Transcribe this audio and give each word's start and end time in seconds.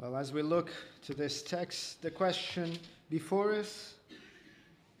Well, 0.00 0.14
as 0.16 0.32
we 0.32 0.42
look 0.42 0.70
to 1.06 1.14
this 1.14 1.42
text, 1.42 2.02
the 2.02 2.10
question 2.12 2.78
before 3.10 3.52
us, 3.52 3.94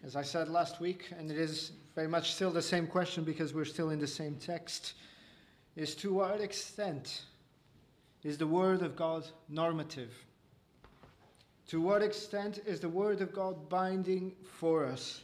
as 0.02 0.16
I 0.16 0.22
said 0.22 0.48
last 0.48 0.80
week, 0.80 1.12
and 1.16 1.30
it 1.30 1.38
is 1.38 1.70
very 1.94 2.08
much 2.08 2.34
still 2.34 2.50
the 2.50 2.60
same 2.60 2.88
question 2.88 3.22
because 3.22 3.54
we're 3.54 3.64
still 3.64 3.90
in 3.90 4.00
the 4.00 4.08
same 4.08 4.34
text, 4.34 4.94
is 5.76 5.94
to 5.96 6.12
what 6.14 6.40
extent 6.40 7.22
is 8.24 8.38
the 8.38 8.46
Word 8.48 8.82
of 8.82 8.96
God 8.96 9.24
normative? 9.48 10.12
To 11.68 11.80
what 11.80 12.02
extent 12.02 12.58
is 12.66 12.80
the 12.80 12.88
Word 12.88 13.20
of 13.20 13.32
God 13.32 13.68
binding 13.68 14.32
for 14.42 14.84
us? 14.84 15.20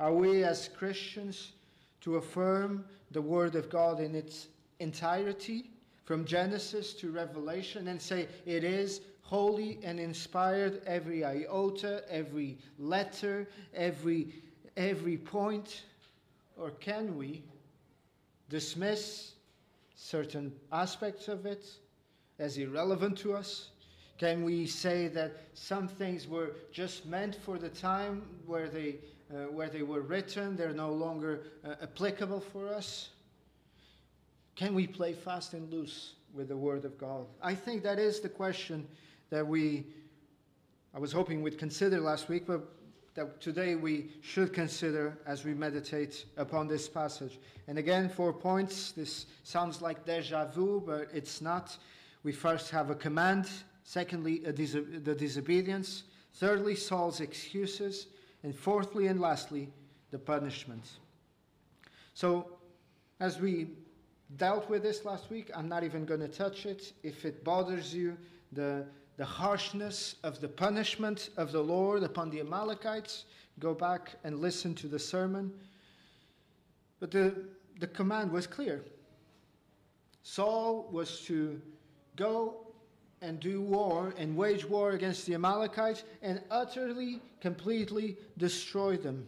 Are 0.00 0.12
we 0.12 0.42
as 0.42 0.68
Christians 0.76 1.52
to 2.00 2.16
affirm 2.16 2.84
the 3.12 3.22
Word 3.22 3.54
of 3.54 3.70
God 3.70 4.00
in 4.00 4.16
its 4.16 4.48
entirety? 4.80 5.70
From 6.04 6.24
Genesis 6.24 6.92
to 6.94 7.10
Revelation 7.10 7.88
and 7.88 8.00
say 8.00 8.28
it 8.46 8.64
is 8.64 9.00
holy 9.22 9.78
and 9.82 9.98
inspired 10.00 10.82
every 10.86 11.24
iota, 11.24 12.02
every 12.10 12.58
letter, 12.78 13.48
every 13.74 14.34
every 14.76 15.16
point 15.18 15.82
or 16.56 16.70
can 16.70 17.16
we 17.16 17.42
dismiss 18.48 19.32
certain 19.94 20.52
aspects 20.72 21.28
of 21.28 21.46
it 21.46 21.66
as 22.38 22.58
irrelevant 22.58 23.18
to 23.18 23.34
us? 23.34 23.68
Can 24.18 24.44
we 24.44 24.66
say 24.66 25.08
that 25.08 25.32
some 25.54 25.88
things 25.88 26.28
were 26.28 26.52
just 26.70 27.06
meant 27.06 27.34
for 27.34 27.58
the 27.58 27.68
time 27.68 28.22
where 28.46 28.68
they, 28.68 28.98
uh, 29.32 29.46
where 29.46 29.68
they 29.68 29.82
were 29.82 30.02
written, 30.02 30.56
they're 30.56 30.72
no 30.72 30.92
longer 30.92 31.44
uh, 31.64 31.74
applicable 31.82 32.40
for 32.40 32.68
us? 32.68 33.10
Can 34.54 34.74
we 34.74 34.86
play 34.86 35.14
fast 35.14 35.54
and 35.54 35.72
loose 35.72 36.14
with 36.34 36.48
the 36.48 36.56
Word 36.56 36.84
of 36.84 36.98
God? 36.98 37.26
I 37.42 37.54
think 37.54 37.82
that 37.82 37.98
is 37.98 38.20
the 38.20 38.28
question 38.28 38.86
that 39.30 39.46
we, 39.46 39.86
I 40.94 40.98
was 40.98 41.12
hoping 41.12 41.42
we'd 41.42 41.58
consider 41.58 42.00
last 42.00 42.28
week, 42.28 42.46
but 42.46 42.68
that 43.14 43.40
today 43.40 43.74
we 43.74 44.10
should 44.22 44.52
consider 44.52 45.18
as 45.26 45.44
we 45.44 45.52
meditate 45.54 46.24
upon 46.36 46.66
this 46.66 46.88
passage. 46.88 47.38
And 47.66 47.78
again, 47.78 48.08
four 48.08 48.32
points. 48.32 48.92
This 48.92 49.26
sounds 49.42 49.82
like 49.82 50.04
deja 50.06 50.46
vu, 50.46 50.82
but 50.84 51.08
it's 51.12 51.40
not. 51.40 51.76
We 52.22 52.32
first 52.32 52.70
have 52.70 52.90
a 52.90 52.94
command, 52.94 53.48
secondly, 53.84 54.38
dis- 54.54 54.72
the 54.72 55.14
disobedience, 55.14 56.04
thirdly, 56.34 56.74
Saul's 56.74 57.20
excuses, 57.20 58.06
and 58.42 58.54
fourthly 58.54 59.06
and 59.08 59.20
lastly, 59.20 59.68
the 60.10 60.18
punishment. 60.18 60.84
So, 62.14 62.58
as 63.20 63.40
we 63.40 63.68
dealt 64.36 64.68
with 64.68 64.82
this 64.82 65.04
last 65.04 65.30
week. 65.30 65.50
I'm 65.54 65.68
not 65.68 65.84
even 65.84 66.04
going 66.04 66.20
to 66.20 66.28
touch 66.28 66.66
it. 66.66 66.92
If 67.02 67.24
it 67.24 67.44
bothers 67.44 67.94
you, 67.94 68.16
the, 68.52 68.86
the 69.16 69.24
harshness 69.24 70.16
of 70.22 70.40
the 70.40 70.48
punishment 70.48 71.30
of 71.36 71.52
the 71.52 71.60
Lord 71.62 72.02
upon 72.02 72.30
the 72.30 72.40
Amalekites, 72.40 73.24
go 73.58 73.74
back 73.74 74.16
and 74.24 74.40
listen 74.40 74.74
to 74.76 74.88
the 74.88 74.98
sermon. 74.98 75.52
But 77.00 77.10
the, 77.10 77.34
the 77.80 77.86
command 77.86 78.30
was 78.30 78.46
clear 78.46 78.84
Saul 80.22 80.88
was 80.92 81.20
to 81.22 81.60
go 82.16 82.66
and 83.20 83.40
do 83.40 83.60
war 83.60 84.14
and 84.16 84.36
wage 84.36 84.64
war 84.64 84.92
against 84.92 85.26
the 85.26 85.34
Amalekites 85.34 86.04
and 86.22 86.40
utterly, 86.50 87.20
completely 87.40 88.16
destroy 88.38 88.96
them. 88.96 89.26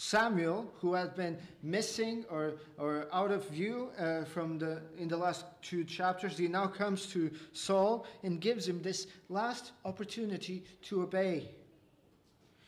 Samuel, 0.00 0.72
who 0.80 0.94
had 0.94 1.16
been 1.16 1.36
missing 1.60 2.24
or, 2.30 2.54
or 2.78 3.08
out 3.12 3.32
of 3.32 3.48
view 3.48 3.90
uh, 3.98 4.22
from 4.22 4.56
the, 4.56 4.80
in 4.96 5.08
the 5.08 5.16
last 5.16 5.44
two 5.60 5.82
chapters, 5.82 6.38
he 6.38 6.46
now 6.46 6.68
comes 6.68 7.06
to 7.06 7.32
Saul 7.52 8.06
and 8.22 8.40
gives 8.40 8.68
him 8.68 8.80
this 8.80 9.08
last 9.28 9.72
opportunity 9.84 10.62
to 10.82 11.02
obey. 11.02 11.48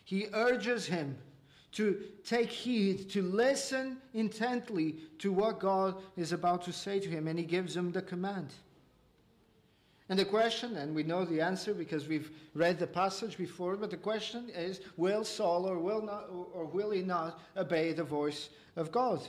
He 0.02 0.26
urges 0.32 0.86
him 0.86 1.16
to 1.70 2.02
take 2.24 2.50
heed, 2.50 3.08
to 3.10 3.22
listen 3.22 3.98
intently 4.12 4.96
to 5.20 5.32
what 5.32 5.60
God 5.60 6.02
is 6.16 6.32
about 6.32 6.62
to 6.62 6.72
say 6.72 6.98
to 6.98 7.08
him, 7.08 7.28
and 7.28 7.38
he 7.38 7.44
gives 7.44 7.76
him 7.76 7.92
the 7.92 8.02
command. 8.02 8.52
And 10.10 10.18
the 10.18 10.24
question, 10.24 10.76
and 10.76 10.92
we 10.92 11.04
know 11.04 11.24
the 11.24 11.40
answer 11.40 11.72
because 11.72 12.08
we've 12.08 12.32
read 12.52 12.80
the 12.80 12.86
passage 12.88 13.38
before, 13.38 13.76
but 13.76 13.90
the 13.90 13.96
question 13.96 14.50
is 14.52 14.80
will 14.96 15.22
Saul 15.22 15.66
or 15.66 15.78
will, 15.78 16.02
not, 16.02 16.28
or 16.52 16.64
will 16.64 16.90
he 16.90 17.00
not 17.00 17.40
obey 17.56 17.92
the 17.92 18.02
voice 18.02 18.48
of 18.74 18.90
God? 18.90 19.20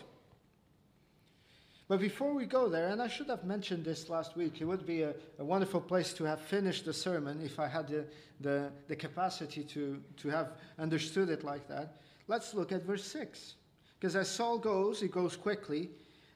But 1.88 2.00
before 2.00 2.34
we 2.34 2.46
go 2.46 2.68
there, 2.68 2.88
and 2.88 3.00
I 3.00 3.10
should 3.10 3.28
have 3.28 3.44
mentioned 3.44 3.86
this 3.86 4.10
last 4.10 4.36
week, 4.36 4.60
it 4.60 4.66
would 4.66 4.88
be 4.88 5.04
a, 5.04 5.14
a 5.38 5.46
wonderful 5.46 5.82
place 5.82 6.14
to 6.14 6.24
have 6.24 6.42
finished 6.42 6.86
the 6.86 6.94
sermon 6.94 7.42
if 7.44 7.60
I 7.60 7.68
had 7.68 7.88
the, 7.88 8.06
the, 8.40 8.72
the 8.88 8.96
capacity 8.96 9.64
to, 9.66 10.02
to 10.18 10.30
have 10.30 10.54
understood 10.80 11.30
it 11.30 11.44
like 11.44 11.68
that. 11.68 11.98
Let's 12.28 12.56
look 12.56 12.72
at 12.72 12.84
verse 12.84 13.04
6. 13.06 13.54
Because 14.00 14.16
as 14.16 14.28
Saul 14.30 14.58
goes, 14.58 15.00
he 15.00 15.10
goes 15.10 15.36
quickly, 15.36 15.92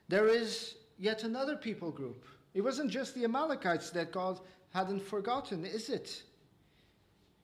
there 0.08 0.28
is 0.28 0.76
yet 1.00 1.24
another 1.24 1.56
people 1.56 1.90
group 1.90 2.26
it 2.56 2.62
wasn't 2.62 2.90
just 2.90 3.14
the 3.14 3.26
Amalekites 3.26 3.90
that 3.92 4.14
God 4.14 4.40
hadn't 4.74 5.02
forgotten, 5.02 5.66
is 5.66 5.90
it? 5.90 6.24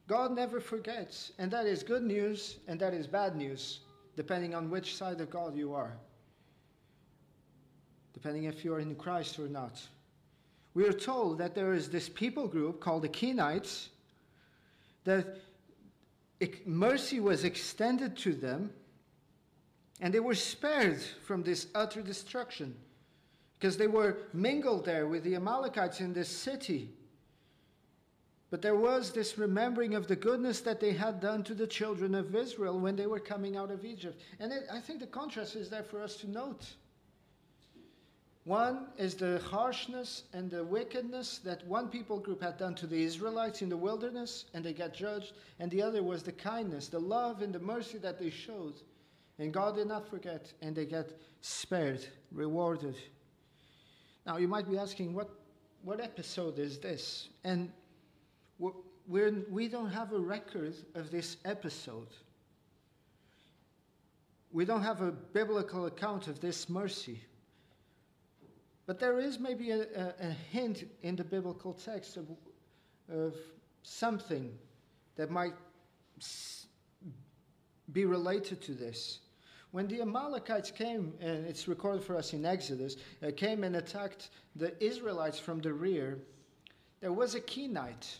God 0.07 0.33
never 0.33 0.61
forgets, 0.61 1.33
and 1.37 1.51
that 1.51 1.67
is 1.67 1.83
good 1.83 2.03
news 2.03 2.55
and 2.67 2.79
that 2.79 2.93
is 2.93 3.07
bad 3.07 3.35
news, 3.35 3.81
depending 4.15 4.55
on 4.55 4.69
which 4.69 4.95
side 4.95 5.19
of 5.19 5.29
God 5.29 5.55
you 5.55 5.73
are, 5.73 5.97
depending 8.13 8.45
if 8.45 8.63
you 8.63 8.73
are 8.73 8.79
in 8.79 8.95
Christ 8.95 9.37
or 9.37 9.49
not. 9.49 9.81
We 10.73 10.85
are 10.85 10.93
told 10.93 11.37
that 11.39 11.55
there 11.55 11.73
is 11.73 11.89
this 11.89 12.07
people 12.07 12.47
group 12.47 12.79
called 12.79 13.03
the 13.03 13.09
Kenites, 13.09 13.89
that 15.03 15.41
mercy 16.65 17.19
was 17.19 17.43
extended 17.43 18.15
to 18.19 18.33
them, 18.33 18.71
and 19.99 20.13
they 20.13 20.21
were 20.21 20.35
spared 20.35 21.01
from 21.01 21.43
this 21.43 21.67
utter 21.75 22.01
destruction 22.01 22.75
because 23.61 23.77
they 23.77 23.85
were 23.85 24.17
mingled 24.33 24.83
there 24.85 25.05
with 25.05 25.23
the 25.23 25.35
Amalekites 25.35 26.01
in 26.01 26.13
this 26.13 26.29
city. 26.29 26.89
But 28.49 28.63
there 28.63 28.75
was 28.75 29.11
this 29.11 29.37
remembering 29.37 29.93
of 29.93 30.07
the 30.07 30.15
goodness 30.15 30.61
that 30.61 30.79
they 30.79 30.93
had 30.93 31.21
done 31.21 31.43
to 31.43 31.53
the 31.53 31.67
children 31.67 32.15
of 32.15 32.35
Israel 32.35 32.79
when 32.79 32.95
they 32.95 33.05
were 33.05 33.19
coming 33.19 33.55
out 33.57 33.69
of 33.69 33.85
Egypt. 33.85 34.19
And 34.39 34.51
it, 34.51 34.63
I 34.73 34.79
think 34.79 34.99
the 34.99 35.05
contrast 35.05 35.55
is 35.55 35.69
there 35.69 35.83
for 35.83 36.01
us 36.01 36.15
to 36.17 36.29
note. 36.29 36.73
One 38.45 38.87
is 38.97 39.13
the 39.13 39.39
harshness 39.45 40.23
and 40.33 40.49
the 40.49 40.63
wickedness 40.63 41.37
that 41.45 41.65
one 41.67 41.87
people 41.87 42.17
group 42.17 42.41
had 42.41 42.57
done 42.57 42.73
to 42.75 42.87
the 42.87 43.03
Israelites 43.03 43.61
in 43.61 43.69
the 43.69 43.77
wilderness, 43.77 44.45
and 44.55 44.65
they 44.65 44.73
got 44.73 44.95
judged. 44.95 45.33
And 45.59 45.69
the 45.69 45.83
other 45.83 46.01
was 46.01 46.23
the 46.23 46.31
kindness, 46.31 46.87
the 46.87 46.99
love, 46.99 47.43
and 47.43 47.53
the 47.53 47.59
mercy 47.59 47.99
that 47.99 48.17
they 48.17 48.31
showed. 48.31 48.81
And 49.37 49.53
God 49.53 49.75
did 49.75 49.87
not 49.87 50.09
forget, 50.09 50.51
and 50.63 50.75
they 50.75 50.87
get 50.87 51.11
spared, 51.41 52.03
rewarded. 52.31 52.95
Now, 54.25 54.37
you 54.37 54.47
might 54.47 54.69
be 54.69 54.77
asking, 54.77 55.13
what, 55.13 55.29
what 55.83 55.99
episode 55.99 56.59
is 56.59 56.77
this? 56.79 57.29
And 57.43 57.71
we're, 59.07 59.31
we 59.49 59.67
don't 59.67 59.89
have 59.89 60.13
a 60.13 60.19
record 60.19 60.75
of 60.95 61.11
this 61.11 61.37
episode. 61.43 62.07
We 64.51 64.65
don't 64.65 64.83
have 64.83 65.01
a 65.01 65.11
biblical 65.11 65.87
account 65.87 66.27
of 66.27 66.39
this 66.39 66.69
mercy. 66.69 67.21
But 68.85 68.99
there 68.99 69.19
is 69.19 69.39
maybe 69.39 69.71
a, 69.71 69.81
a, 69.81 70.13
a 70.19 70.35
hint 70.51 70.83
in 71.01 71.15
the 71.15 71.23
biblical 71.23 71.73
text 71.73 72.17
of, 72.17 72.25
of 73.11 73.35
something 73.83 74.51
that 75.15 75.31
might 75.31 75.53
be 77.91 78.05
related 78.05 78.61
to 78.61 78.73
this. 78.73 79.19
When 79.71 79.87
the 79.87 80.01
Amalekites 80.01 80.69
came, 80.71 81.13
and 81.21 81.45
it's 81.45 81.67
recorded 81.67 82.03
for 82.03 82.17
us 82.17 82.33
in 82.33 82.45
Exodus, 82.45 82.97
uh, 83.25 83.31
came 83.35 83.63
and 83.63 83.77
attacked 83.77 84.29
the 84.55 84.73
Israelites 84.83 85.39
from 85.39 85.61
the 85.61 85.73
rear, 85.73 86.19
there 86.99 87.13
was 87.13 87.35
a 87.35 87.39
Kenite, 87.39 88.17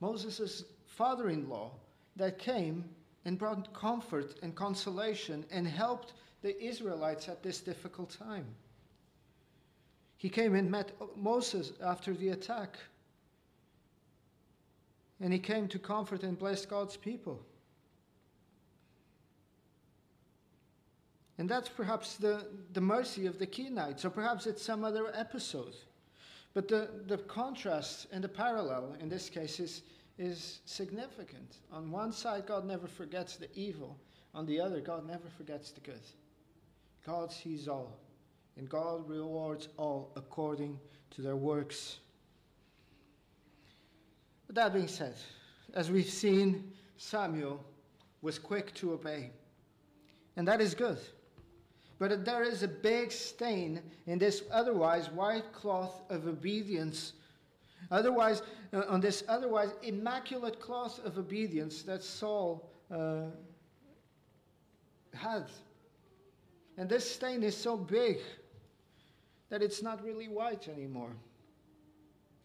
Moses' 0.00 0.64
father 0.86 1.28
in 1.28 1.48
law, 1.48 1.70
that 2.16 2.38
came 2.38 2.84
and 3.24 3.38
brought 3.38 3.72
comfort 3.74 4.36
and 4.42 4.54
consolation 4.54 5.44
and 5.50 5.66
helped 5.66 6.14
the 6.42 6.60
Israelites 6.62 7.28
at 7.28 7.42
this 7.42 7.60
difficult 7.60 8.16
time. 8.18 8.46
He 10.16 10.28
came 10.28 10.54
and 10.54 10.70
met 10.70 10.92
Moses 11.16 11.72
after 11.82 12.14
the 12.14 12.30
attack. 12.30 12.78
And 15.20 15.32
he 15.32 15.38
came 15.38 15.68
to 15.68 15.78
comfort 15.78 16.22
and 16.22 16.38
bless 16.38 16.64
God's 16.64 16.96
people. 16.96 17.42
And 21.40 21.48
that's 21.48 21.70
perhaps 21.70 22.16
the, 22.16 22.46
the 22.74 22.82
mercy 22.82 23.24
of 23.24 23.38
the 23.38 23.46
Kenites, 23.46 24.04
or 24.04 24.10
perhaps 24.10 24.46
it's 24.46 24.62
some 24.62 24.84
other 24.84 25.10
episode. 25.16 25.74
But 26.52 26.68
the, 26.68 26.90
the 27.06 27.16
contrast 27.16 28.08
and 28.12 28.22
the 28.22 28.28
parallel 28.28 28.94
in 29.00 29.08
this 29.08 29.30
case 29.30 29.58
is, 29.58 29.80
is 30.18 30.60
significant. 30.66 31.56
On 31.72 31.90
one 31.90 32.12
side, 32.12 32.44
God 32.46 32.66
never 32.66 32.86
forgets 32.86 33.36
the 33.36 33.48
evil, 33.54 33.96
on 34.34 34.44
the 34.44 34.60
other, 34.60 34.82
God 34.82 35.06
never 35.06 35.30
forgets 35.38 35.70
the 35.70 35.80
good. 35.80 36.02
God 37.06 37.32
sees 37.32 37.68
all, 37.68 37.96
and 38.58 38.68
God 38.68 39.08
rewards 39.08 39.68
all 39.78 40.12
according 40.16 40.78
to 41.12 41.22
their 41.22 41.36
works. 41.36 42.00
But 44.46 44.56
that 44.56 44.74
being 44.74 44.88
said, 44.88 45.14
as 45.72 45.90
we've 45.90 46.04
seen, 46.04 46.70
Samuel 46.98 47.64
was 48.20 48.38
quick 48.38 48.74
to 48.74 48.92
obey. 48.92 49.30
And 50.36 50.46
that 50.46 50.60
is 50.60 50.74
good. 50.74 50.98
But 52.00 52.24
there 52.24 52.42
is 52.42 52.62
a 52.62 52.68
big 52.68 53.12
stain 53.12 53.82
in 54.06 54.18
this 54.18 54.42
otherwise 54.50 55.10
white 55.10 55.52
cloth 55.52 56.00
of 56.08 56.26
obedience. 56.26 57.12
Otherwise, 57.90 58.40
uh, 58.72 58.84
on 58.88 59.02
this 59.02 59.22
otherwise 59.28 59.74
immaculate 59.82 60.58
cloth 60.60 61.04
of 61.04 61.18
obedience 61.18 61.82
that 61.82 62.02
Saul 62.02 62.68
uh. 62.90 63.26
And 66.78 66.88
this 66.88 67.08
stain 67.08 67.42
is 67.42 67.54
so 67.54 67.76
big 67.76 68.18
that 69.50 69.60
it's 69.60 69.82
not 69.82 70.02
really 70.02 70.28
white 70.28 70.68
anymore. 70.68 71.12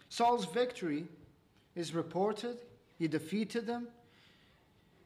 Saul's 0.09 0.45
victory 0.45 1.05
is 1.75 1.93
reported, 1.93 2.57
he 2.99 3.07
defeated 3.07 3.65
them. 3.65 3.87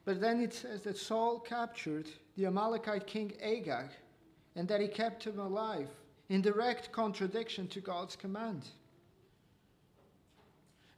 But 0.04 0.20
then 0.20 0.40
it 0.40 0.52
says 0.52 0.82
that 0.82 0.96
Saul 0.96 1.38
captured 1.38 2.08
the 2.36 2.46
Amalekite 2.46 3.06
king 3.06 3.34
Agag 3.40 3.90
and 4.60 4.68
that 4.68 4.82
he 4.82 4.88
kept 4.88 5.24
him 5.24 5.38
alive 5.38 5.88
in 6.28 6.42
direct 6.42 6.92
contradiction 6.92 7.66
to 7.68 7.80
God's 7.80 8.14
command. 8.14 8.68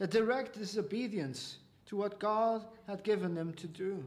A 0.00 0.06
direct 0.09 0.59
disobedience 0.59 1.59
to 1.87 1.94
what 1.94 2.19
God 2.19 2.64
had 2.88 3.05
given 3.05 3.37
them 3.37 3.53
to 3.53 3.69
do. 3.69 4.03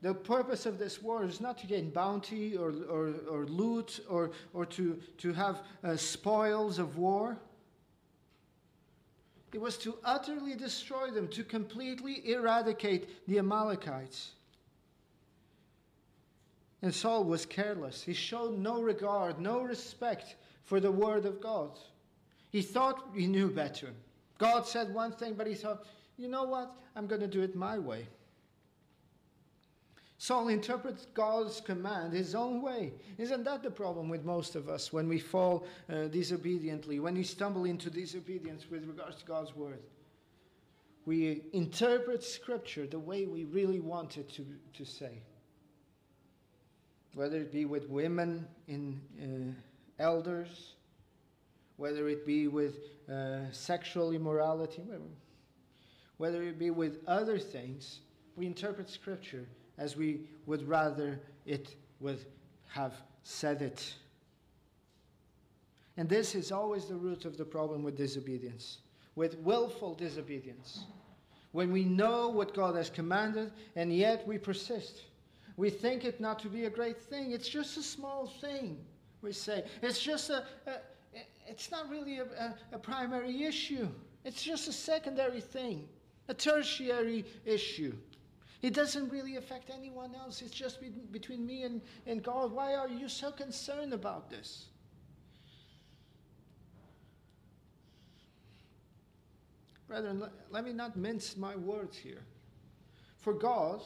The 0.00 0.14
purpose 0.14 0.64
of 0.64 0.78
this 0.78 1.02
war 1.02 1.26
is 1.26 1.42
not 1.42 1.58
to 1.58 1.66
gain 1.66 1.90
bounty 1.90 2.56
or, 2.56 2.72
or, 2.88 3.12
or 3.30 3.44
loot 3.44 4.00
or, 4.08 4.30
or 4.54 4.64
to, 4.64 4.98
to 5.18 5.34
have 5.34 5.60
uh, 5.84 5.94
spoils 5.94 6.78
of 6.78 6.96
war. 6.96 7.36
It 9.52 9.60
was 9.60 9.76
to 9.76 9.98
utterly 10.04 10.54
destroy 10.54 11.10
them, 11.10 11.28
to 11.28 11.44
completely 11.44 12.32
eradicate 12.32 13.28
the 13.28 13.38
Amalekites. 13.40 14.30
And 16.84 16.94
Saul 16.94 17.24
was 17.24 17.46
careless. 17.46 18.02
He 18.02 18.12
showed 18.12 18.58
no 18.58 18.82
regard, 18.82 19.40
no 19.40 19.62
respect 19.62 20.36
for 20.64 20.80
the 20.80 20.92
word 20.92 21.24
of 21.24 21.40
God. 21.40 21.78
He 22.50 22.60
thought 22.60 23.08
he 23.14 23.26
knew 23.26 23.48
better. 23.48 23.88
God 24.36 24.66
said 24.66 24.92
one 24.92 25.12
thing, 25.12 25.32
but 25.32 25.46
he 25.46 25.54
thought, 25.54 25.86
you 26.18 26.28
know 26.28 26.44
what? 26.44 26.76
I'm 26.94 27.06
going 27.06 27.22
to 27.22 27.26
do 27.26 27.40
it 27.40 27.56
my 27.56 27.78
way. 27.78 28.06
Saul 30.18 30.48
interprets 30.48 31.06
God's 31.14 31.58
command 31.62 32.12
his 32.12 32.34
own 32.34 32.60
way. 32.60 32.92
Isn't 33.16 33.44
that 33.44 33.62
the 33.62 33.70
problem 33.70 34.10
with 34.10 34.26
most 34.26 34.54
of 34.54 34.68
us 34.68 34.92
when 34.92 35.08
we 35.08 35.18
fall 35.18 35.66
uh, 35.90 36.08
disobediently, 36.08 37.00
when 37.00 37.14
we 37.14 37.24
stumble 37.24 37.64
into 37.64 37.88
disobedience 37.88 38.66
with 38.70 38.84
regards 38.84 39.16
to 39.20 39.24
God's 39.24 39.56
word? 39.56 39.80
We 41.06 41.44
interpret 41.54 42.22
Scripture 42.22 42.86
the 42.86 42.98
way 42.98 43.24
we 43.24 43.44
really 43.44 43.80
want 43.80 44.18
it 44.18 44.28
to, 44.34 44.44
to 44.74 44.84
say. 44.84 45.22
Whether 47.14 47.38
it 47.38 47.52
be 47.52 47.64
with 47.64 47.88
women 47.88 48.46
in 48.66 49.00
uh, 49.22 50.02
elders, 50.02 50.74
whether 51.76 52.08
it 52.08 52.26
be 52.26 52.48
with 52.48 52.76
uh, 53.10 53.50
sexual 53.52 54.12
immorality, 54.12 54.82
whether 56.16 56.42
it 56.42 56.58
be 56.58 56.70
with 56.70 56.98
other 57.06 57.38
things, 57.38 58.00
we 58.36 58.46
interpret 58.46 58.88
Scripture 58.88 59.46
as 59.78 59.96
we 59.96 60.20
would 60.46 60.66
rather 60.68 61.20
it 61.46 61.76
would 62.00 62.24
have 62.68 62.94
said 63.22 63.62
it. 63.62 63.94
And 65.96 66.08
this 66.08 66.34
is 66.34 66.50
always 66.50 66.86
the 66.86 66.96
root 66.96 67.24
of 67.24 67.36
the 67.36 67.44
problem 67.44 67.82
with 67.82 67.96
disobedience, 67.96 68.78
with 69.14 69.38
willful 69.38 69.94
disobedience. 69.94 70.84
When 71.52 71.70
we 71.70 71.84
know 71.84 72.28
what 72.28 72.54
God 72.54 72.74
has 72.74 72.90
commanded 72.90 73.52
and 73.76 73.92
yet 73.92 74.26
we 74.26 74.38
persist. 74.38 75.02
We 75.56 75.70
think 75.70 76.04
it 76.04 76.20
not 76.20 76.38
to 76.40 76.48
be 76.48 76.64
a 76.64 76.70
great 76.70 77.00
thing. 77.00 77.32
It's 77.32 77.48
just 77.48 77.76
a 77.76 77.82
small 77.82 78.26
thing, 78.40 78.78
we 79.22 79.32
say. 79.32 79.64
It's 79.82 80.02
just 80.02 80.30
a, 80.30 80.44
a 80.66 80.72
it's 81.46 81.70
not 81.70 81.88
really 81.88 82.18
a, 82.18 82.24
a, 82.24 82.54
a 82.72 82.78
primary 82.78 83.44
issue. 83.44 83.88
It's 84.24 84.42
just 84.42 84.68
a 84.68 84.72
secondary 84.72 85.40
thing, 85.40 85.86
a 86.28 86.34
tertiary 86.34 87.24
issue. 87.44 87.94
It 88.62 88.72
doesn't 88.72 89.10
really 89.10 89.36
affect 89.36 89.70
anyone 89.70 90.14
else. 90.14 90.40
It's 90.40 90.54
just 90.54 90.80
be- 90.80 90.88
between 90.88 91.46
me 91.46 91.64
and, 91.64 91.82
and 92.06 92.22
God. 92.22 92.50
Why 92.50 92.74
are 92.74 92.88
you 92.88 93.10
so 93.10 93.30
concerned 93.30 93.92
about 93.92 94.30
this? 94.30 94.66
Brethren, 99.86 100.18
let, 100.18 100.32
let 100.50 100.64
me 100.64 100.72
not 100.72 100.96
mince 100.96 101.36
my 101.36 101.54
words 101.54 101.96
here. 101.96 102.22
For 103.18 103.34
God, 103.34 103.82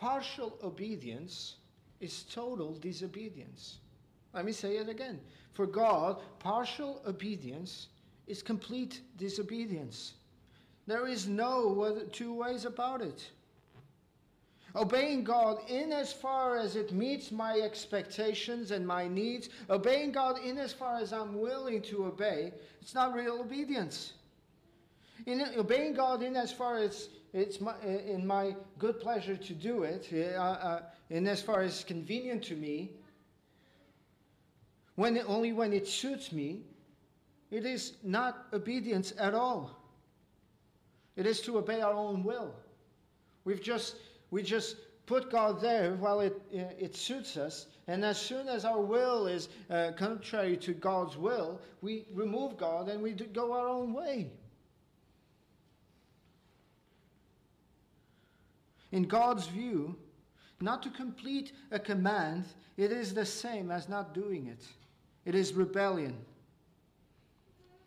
partial 0.00 0.58
obedience 0.64 1.56
is 2.00 2.24
total 2.32 2.72
disobedience. 2.74 3.78
Let 4.32 4.46
me 4.46 4.52
say 4.52 4.78
it 4.78 4.88
again. 4.88 5.20
For 5.52 5.66
God, 5.66 6.20
partial 6.38 7.02
obedience 7.06 7.88
is 8.26 8.42
complete 8.42 9.02
disobedience. 9.18 10.14
There 10.86 11.06
is 11.06 11.28
no 11.28 12.06
two 12.12 12.32
ways 12.32 12.64
about 12.64 13.02
it. 13.02 13.30
Obeying 14.74 15.24
God 15.24 15.58
in 15.68 15.92
as 15.92 16.12
far 16.12 16.56
as 16.56 16.76
it 16.76 16.92
meets 16.92 17.30
my 17.30 17.54
expectations 17.58 18.70
and 18.70 18.86
my 18.86 19.06
needs, 19.06 19.50
obeying 19.68 20.12
God 20.12 20.38
in 20.38 20.58
as 20.58 20.72
far 20.72 20.98
as 20.98 21.12
I'm 21.12 21.38
willing 21.38 21.82
to 21.82 22.06
obey, 22.06 22.52
it's 22.80 22.94
not 22.94 23.14
real 23.14 23.40
obedience. 23.40 24.12
In 25.26 25.44
obeying 25.58 25.92
God 25.92 26.22
in 26.22 26.36
as 26.36 26.52
far 26.52 26.78
as 26.78 27.08
it's 27.32 27.60
my, 27.60 27.74
in 27.84 28.26
my 28.26 28.56
good 28.78 29.00
pleasure 29.00 29.36
to 29.36 29.52
do 29.52 29.84
it, 29.84 30.08
uh, 30.12 30.40
uh, 30.40 30.82
in 31.10 31.26
as 31.26 31.40
far 31.40 31.62
as 31.62 31.84
convenient 31.84 32.42
to 32.44 32.56
me, 32.56 32.90
when 34.96 35.18
only 35.26 35.52
when 35.52 35.72
it 35.72 35.86
suits 35.86 36.32
me, 36.32 36.62
it 37.50 37.64
is 37.64 37.94
not 38.02 38.46
obedience 38.52 39.12
at 39.18 39.34
all. 39.34 39.76
It 41.16 41.26
is 41.26 41.40
to 41.42 41.58
obey 41.58 41.80
our 41.80 41.94
own 41.94 42.22
will. 42.22 42.54
We've 43.44 43.62
just, 43.62 43.96
we 44.30 44.42
just 44.42 44.76
put 45.06 45.30
God 45.30 45.60
there 45.60 45.94
while 45.94 46.20
it, 46.20 46.40
it 46.52 46.94
suits 46.94 47.36
us, 47.36 47.66
and 47.88 48.04
as 48.04 48.18
soon 48.18 48.48
as 48.48 48.64
our 48.64 48.80
will 48.80 49.26
is 49.26 49.48
uh, 49.70 49.92
contrary 49.96 50.56
to 50.58 50.72
God's 50.72 51.16
will, 51.16 51.60
we 51.80 52.06
remove 52.12 52.56
God 52.56 52.88
and 52.88 53.02
we 53.02 53.12
go 53.12 53.52
our 53.52 53.68
own 53.68 53.92
way. 53.92 54.30
In 58.92 59.04
God's 59.04 59.46
view, 59.46 59.96
not 60.60 60.82
to 60.82 60.90
complete 60.90 61.52
a 61.70 61.78
command, 61.78 62.44
it 62.76 62.92
is 62.92 63.14
the 63.14 63.26
same 63.26 63.70
as 63.70 63.88
not 63.88 64.14
doing 64.14 64.46
it. 64.46 64.66
It 65.24 65.34
is 65.34 65.52
rebellion. 65.52 66.16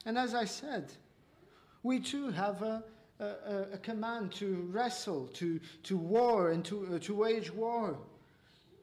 And 0.05 0.17
as 0.17 0.33
I 0.33 0.45
said, 0.45 0.91
we 1.81 1.99
too 1.99 2.29
have 2.31 2.61
a, 2.61 2.83
a, 3.19 3.25
a 3.73 3.77
command 3.77 4.31
to 4.33 4.67
wrestle, 4.71 5.27
to, 5.33 5.59
to 5.83 5.97
war, 5.97 6.51
and 6.51 6.63
to, 6.65 6.95
uh, 6.95 6.99
to 6.99 7.15
wage 7.15 7.51
war. 7.51 7.97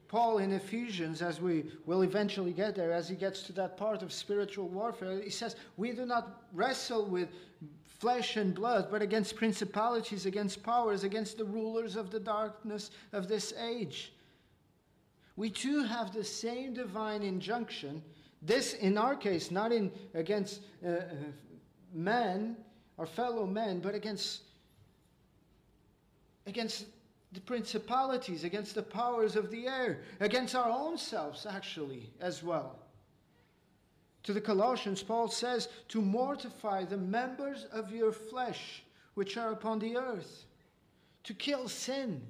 Paul 0.07 0.39
in 0.39 0.51
Ephesians, 0.51 1.21
as 1.21 1.39
we 1.39 1.71
will 1.85 2.01
eventually 2.01 2.51
get 2.51 2.75
there, 2.75 2.91
as 2.91 3.07
he 3.07 3.15
gets 3.15 3.43
to 3.43 3.53
that 3.53 3.77
part 3.77 4.03
of 4.03 4.11
spiritual 4.11 4.67
warfare, 4.67 5.21
he 5.21 5.29
says, 5.29 5.55
We 5.77 5.93
do 5.93 6.05
not 6.05 6.43
wrestle 6.53 7.05
with 7.05 7.29
flesh 8.01 8.35
and 8.35 8.55
blood, 8.55 8.87
but 8.89 9.03
against 9.03 9.35
principalities, 9.35 10.25
against 10.25 10.63
powers, 10.63 11.03
against 11.03 11.37
the 11.37 11.45
rulers 11.45 11.95
of 11.95 12.09
the 12.09 12.19
darkness 12.19 12.89
of 13.13 13.27
this 13.27 13.53
age. 13.61 14.11
We 15.35 15.51
too 15.51 15.83
have 15.83 16.11
the 16.11 16.23
same 16.23 16.73
divine 16.73 17.21
injunction. 17.21 18.01
This, 18.41 18.73
in 18.73 18.97
our 18.97 19.15
case, 19.15 19.51
not 19.51 19.71
in 19.71 19.91
against 20.15 20.61
uh, 20.83 20.89
uh 20.89 21.01
men, 21.93 22.57
our 22.97 23.05
fellow 23.05 23.45
men, 23.45 23.81
but 23.81 23.93
against, 23.93 24.41
against 26.47 26.87
the 27.33 27.41
principalities, 27.41 28.43
against 28.43 28.73
the 28.73 28.81
powers 28.81 29.35
of 29.35 29.51
the 29.51 29.67
air, 29.67 30.01
against 30.19 30.55
our 30.55 30.71
own 30.71 30.97
selves, 30.97 31.45
actually, 31.45 32.09
as 32.19 32.41
well. 32.41 32.79
To 34.23 34.33
the 34.33 34.41
Colossians, 34.41 35.01
Paul 35.01 35.29
says, 35.29 35.67
to 35.89 36.01
mortify 36.01 36.85
the 36.85 36.97
members 36.97 37.65
of 37.71 37.91
your 37.91 38.11
flesh 38.11 38.83
which 39.15 39.37
are 39.37 39.51
upon 39.51 39.79
the 39.79 39.97
earth, 39.97 40.45
to 41.23 41.33
kill 41.33 41.67
sin. 41.67 42.21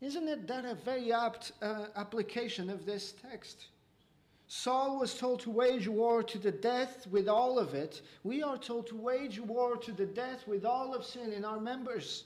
Isn't 0.00 0.28
it 0.28 0.46
that 0.48 0.64
a 0.64 0.74
very 0.74 1.12
apt 1.12 1.52
uh, 1.62 1.86
application 1.94 2.68
of 2.68 2.84
this 2.84 3.12
text? 3.12 3.66
Saul 4.48 4.98
was 4.98 5.14
told 5.14 5.40
to 5.40 5.50
wage 5.50 5.88
war 5.88 6.22
to 6.22 6.38
the 6.38 6.52
death 6.52 7.06
with 7.08 7.28
all 7.28 7.58
of 7.58 7.74
it. 7.74 8.02
We 8.22 8.42
are 8.42 8.58
told 8.58 8.86
to 8.88 8.96
wage 8.96 9.40
war 9.40 9.76
to 9.76 9.92
the 9.92 10.06
death 10.06 10.46
with 10.46 10.64
all 10.64 10.94
of 10.94 11.04
sin 11.04 11.32
in 11.32 11.44
our 11.44 11.58
members. 11.58 12.24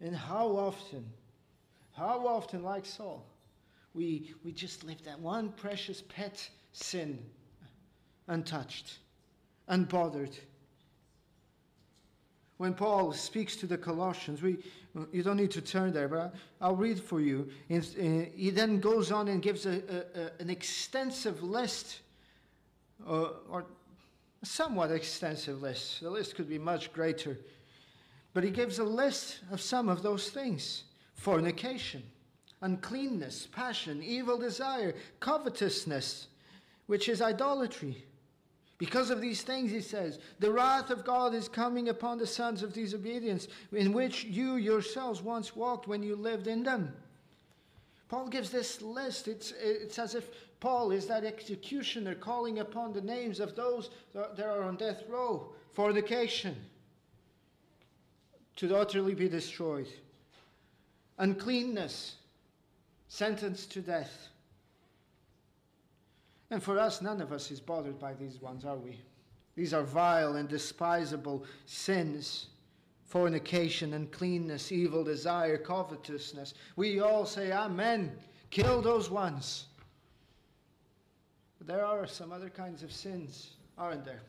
And 0.00 0.16
how 0.16 0.48
often, 0.48 1.04
how 1.92 2.26
often, 2.26 2.62
like 2.62 2.86
Saul, 2.86 3.24
we, 3.94 4.34
we 4.44 4.52
just 4.52 4.84
live 4.84 5.02
that 5.04 5.18
one 5.18 5.50
precious 5.50 6.02
pet 6.02 6.48
sin 6.72 7.18
untouched, 8.28 8.98
unbothered. 9.68 10.38
When 12.58 12.74
Paul 12.74 13.12
speaks 13.12 13.56
to 13.56 13.66
the 13.66 13.78
Colossians, 13.78 14.42
we, 14.42 14.58
you 15.12 15.22
don't 15.22 15.38
need 15.38 15.50
to 15.52 15.62
turn 15.62 15.92
there, 15.92 16.08
but 16.08 16.34
I'll 16.60 16.76
read 16.76 17.00
for 17.00 17.20
you. 17.20 17.48
He 17.68 18.50
then 18.50 18.80
goes 18.80 19.10
on 19.10 19.28
and 19.28 19.40
gives 19.40 19.64
a, 19.64 19.80
a, 20.14 20.42
an 20.42 20.50
extensive 20.50 21.42
list, 21.42 22.00
uh, 23.08 23.30
or 23.48 23.64
somewhat 24.42 24.90
extensive 24.90 25.62
list. 25.62 26.00
The 26.00 26.10
list 26.10 26.34
could 26.34 26.48
be 26.48 26.58
much 26.58 26.92
greater. 26.92 27.38
But 28.34 28.44
he 28.44 28.50
gives 28.50 28.78
a 28.78 28.84
list 28.84 29.40
of 29.50 29.60
some 29.60 29.88
of 29.88 30.02
those 30.02 30.30
things 30.30 30.84
fornication, 31.14 32.02
uncleanness, 32.62 33.48
passion, 33.52 34.02
evil 34.02 34.38
desire, 34.38 34.94
covetousness, 35.20 36.28
which 36.86 37.08
is 37.08 37.22
idolatry. 37.22 38.04
Because 38.78 39.10
of 39.10 39.20
these 39.20 39.42
things, 39.42 39.70
he 39.70 39.80
says, 39.80 40.18
the 40.38 40.50
wrath 40.50 40.90
of 40.90 41.04
God 41.04 41.34
is 41.34 41.48
coming 41.48 41.90
upon 41.90 42.16
the 42.18 42.26
sons 42.26 42.62
of 42.62 42.72
disobedience, 42.72 43.46
in 43.72 43.92
which 43.92 44.24
you 44.24 44.56
yourselves 44.56 45.20
once 45.20 45.54
walked 45.54 45.86
when 45.86 46.02
you 46.02 46.16
lived 46.16 46.46
in 46.46 46.62
them. 46.62 46.94
Paul 48.08 48.28
gives 48.28 48.50
this 48.50 48.82
list. 48.82 49.28
It's, 49.28 49.52
it's 49.62 49.98
as 49.98 50.14
if 50.14 50.30
Paul 50.58 50.90
is 50.90 51.06
that 51.06 51.24
executioner 51.24 52.14
calling 52.14 52.58
upon 52.58 52.92
the 52.92 53.00
names 53.00 53.38
of 53.38 53.54
those 53.54 53.90
that 54.14 54.40
are 54.40 54.62
on 54.62 54.76
death 54.76 55.04
row. 55.08 55.52
Fornication, 55.72 56.56
to 58.56 58.76
utterly 58.76 59.14
be 59.14 59.28
destroyed. 59.28 59.88
Uncleanness, 61.18 62.16
sentenced 63.10 63.72
to 63.72 63.82
death. 63.82 64.28
And 66.50 66.62
for 66.62 66.78
us, 66.78 67.02
none 67.02 67.20
of 67.20 67.32
us 67.32 67.50
is 67.50 67.60
bothered 67.60 67.98
by 67.98 68.14
these 68.14 68.40
ones, 68.40 68.64
are 68.64 68.78
we? 68.78 68.98
These 69.56 69.74
are 69.74 69.82
vile 69.82 70.36
and 70.36 70.48
despisable 70.48 71.44
sins 71.66 72.46
fornication, 73.10 73.92
uncleanness, 73.94 74.70
evil 74.70 75.02
desire, 75.02 75.58
covetousness. 75.58 76.54
We 76.76 77.00
all 77.00 77.26
say, 77.26 77.50
Amen. 77.50 78.12
Kill 78.50 78.80
those 78.80 79.10
ones. 79.10 79.66
But 81.58 81.66
there 81.66 81.84
are 81.84 82.06
some 82.06 82.30
other 82.30 82.48
kinds 82.48 82.84
of 82.84 82.92
sins, 82.92 83.50
aren't 83.76 84.04
there? 84.04 84.22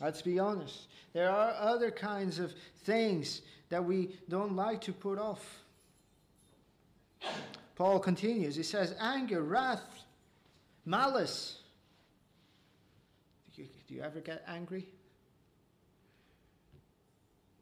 Let's 0.00 0.22
be 0.22 0.40
honest. 0.40 0.88
There 1.12 1.30
are 1.30 1.52
other 1.52 1.92
kinds 1.92 2.40
of 2.40 2.52
things 2.82 3.42
that 3.68 3.84
we 3.84 4.10
don't 4.28 4.56
like 4.56 4.80
to 4.82 4.92
put 4.92 5.20
off. 5.20 5.62
Paul 7.78 8.00
continues. 8.00 8.56
He 8.56 8.64
says, 8.64 8.96
anger, 8.98 9.40
wrath, 9.40 10.02
Malice. 10.84 11.60
Do 13.54 13.62
you, 13.62 13.68
do 13.86 13.94
you 13.94 14.02
ever 14.02 14.18
get 14.18 14.42
angry? 14.48 14.88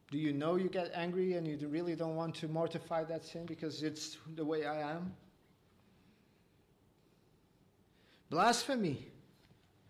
Do 0.09 0.17
you 0.17 0.33
know 0.33 0.55
you 0.55 0.69
get 0.69 0.91
angry 0.95 1.33
and 1.33 1.45
you 1.45 1.67
really 1.67 1.95
don't 1.95 2.15
want 2.15 2.33
to 2.37 2.47
mortify 2.47 3.03
that 3.03 3.25
sin 3.25 3.45
because 3.45 3.83
it's 3.83 4.17
the 4.35 4.43
way 4.43 4.65
I 4.65 4.89
am? 4.93 5.13
Blasphemy. 8.31 9.09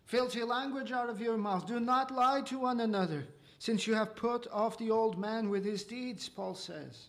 Filthy 0.07 0.43
language 0.43 0.91
out 0.91 1.09
of 1.09 1.21
your 1.21 1.37
mouth. 1.37 1.65
Do 1.65 1.79
not 1.79 2.11
lie 2.11 2.41
to 2.47 2.59
one 2.59 2.81
another, 2.81 3.25
since 3.59 3.87
you 3.87 3.93
have 3.93 4.13
put 4.17 4.45
off 4.51 4.77
the 4.77 4.91
old 4.91 5.17
man 5.17 5.49
with 5.49 5.63
his 5.63 5.85
deeds, 5.85 6.27
Paul 6.27 6.53
says. 6.53 7.07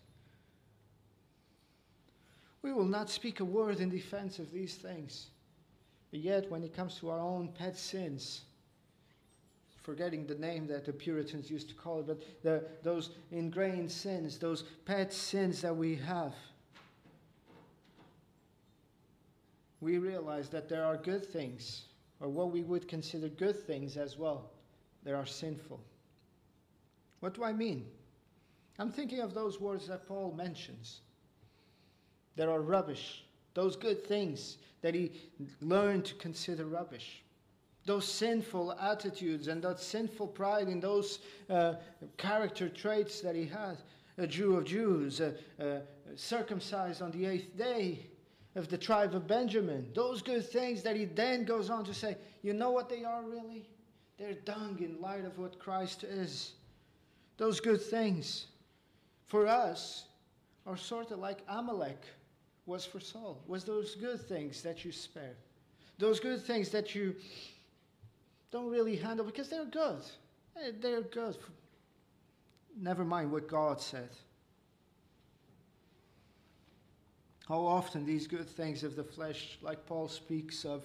We 2.63 2.73
will 2.73 2.85
not 2.85 3.11
speak 3.11 3.41
a 3.41 3.45
word 3.45 3.81
in 3.81 3.89
defense 3.89 4.39
of 4.39 4.53
these 4.53 4.75
things. 4.75 5.29
But 6.11 6.21
yet, 6.21 6.51
when 6.51 6.63
it 6.63 6.75
comes 6.75 6.99
to 6.99 7.11
our 7.11 7.21
own 7.21 7.49
pet 7.49 7.77
sins, 7.77 8.43
forgetting 9.83 10.27
the 10.27 10.35
name 10.35 10.67
that 10.67 10.85
the 10.85 10.93
Puritans 10.93 11.51
used 11.51 11.69
to 11.69 11.75
call 11.75 12.01
it, 12.01 12.07
but 12.07 12.23
the, 12.43 12.65
those 12.83 13.11
ingrained 13.31 13.91
sins, 13.91 14.39
those 14.39 14.65
pet 14.85 15.13
sins 15.13 15.63
that 15.63 15.77
we 15.77 15.97
have, 15.97 16.35
we 19.81 19.99
realize 19.99 20.49
that 20.49 20.69
there 20.69 20.85
are 20.85 20.97
good 20.97 21.25
things, 21.25 21.85
or 22.21 22.29
what 22.29 22.51
we 22.51 22.63
would 22.63 22.89
consider 22.89 23.29
good 23.29 23.57
things 23.67 23.97
as 23.97 24.19
well, 24.19 24.51
that 25.05 25.15
are 25.15 25.27
sinful. 25.27 25.81
What 27.21 27.35
do 27.35 27.45
I 27.45 27.53
mean? 27.53 27.87
I'm 28.79 28.91
thinking 28.91 29.21
of 29.21 29.35
those 29.35 29.61
words 29.61 29.89
that 29.89 30.07
Paul 30.07 30.35
mentions. 30.37 31.01
There 32.39 32.53
are 32.53 32.61
rubbish, 32.61 33.25
those 33.55 33.75
good 33.75 34.07
things 34.07 34.59
that 34.81 34.95
he 34.95 35.11
learned 35.61 36.05
to 36.05 36.15
consider 36.15 36.67
rubbish. 36.67 37.25
Those 37.85 38.07
sinful 38.07 38.75
attitudes 38.81 39.49
and 39.49 39.61
that 39.65 39.81
sinful 39.81 40.29
pride 40.29 40.69
in 40.69 40.79
those 40.79 41.19
uh, 41.51 41.75
character 42.17 42.69
traits 42.69 43.21
that 43.23 43.35
he 43.35 43.45
had. 43.45 43.79
A 44.19 44.27
Jew 44.27 44.57
of 44.57 44.67
Jews, 44.67 45.21
uh, 45.21 45.33
uh, 45.61 45.79
circumcised 46.15 47.03
on 47.03 47.11
the 47.11 47.27
eighth 47.27 47.59
day 47.59 48.07
of 48.55 48.69
the 48.69 48.79
tribe 48.79 49.17
of 49.17 49.27
Benjamin. 49.27 49.91
Those 49.93 50.23
good 50.23 50.49
things 50.49 50.85
that 50.85 50.95
he 50.95 51.07
then 51.07 51.45
goes 51.45 51.71
on 51.71 51.85
to 51.87 51.95
say, 51.95 52.17
you 52.43 52.53
know 52.53 52.71
what 52.71 52.89
they 52.89 53.03
are 53.03 53.25
really? 53.25 53.69
They're 54.17 54.35
dung 54.35 54.79
in 54.81 55.01
light 55.01 55.25
of 55.25 55.39
what 55.39 55.59
Christ 55.59 56.05
is. 56.05 56.53
Those 57.37 57.59
good 57.59 57.83
things 57.83 58.47
for 59.27 59.49
us 59.49 60.05
are 60.69 60.77
sort 60.77 61.11
of 61.11 61.19
like 61.19 61.41
Amalek 61.49 62.05
was 62.69 62.85
for 62.85 63.01
Saul, 63.01 63.43
was 63.49 63.65
those 63.65 63.95
good 63.95 64.21
things 64.21 64.63
that 64.63 64.85
you 64.85 64.93
spare. 64.93 65.35
Those 65.99 66.21
good 66.21 66.43
things 66.43 66.69
that 66.69 66.95
you 66.95 67.17
don't 68.53 68.71
really 68.71 68.95
handle 68.95 69.25
because 69.25 69.49
they're 69.49 69.65
good. 69.65 70.03
Eh, 70.57 70.73
they're 70.79 71.01
good. 71.01 71.37
Never 72.81 73.05
mind 73.05 73.33
what 73.33 73.49
God 73.49 73.81
said. 73.81 74.11
How 77.49 77.61
often 77.61 78.05
these 78.05 78.27
good 78.27 78.47
things 78.47 78.85
of 78.85 78.95
the 78.95 79.03
flesh, 79.03 79.59
like 79.63 79.87
Paul 79.87 80.07
speaks 80.07 80.67
of, 80.67 80.85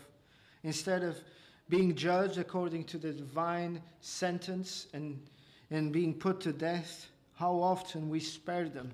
instead 0.63 1.03
of 1.03 1.21
being 1.67 1.93
judged 1.93 2.37
according 2.37 2.85
to 2.85 2.97
the 2.97 3.11
divine 3.11 3.81
sentence 3.99 4.87
and, 4.93 5.21
and 5.69 5.91
being 5.91 6.13
put 6.13 6.39
to 6.41 6.53
death, 6.53 7.09
how 7.35 7.55
often 7.55 8.07
we 8.07 8.21
spare 8.21 8.69
them 8.69 8.89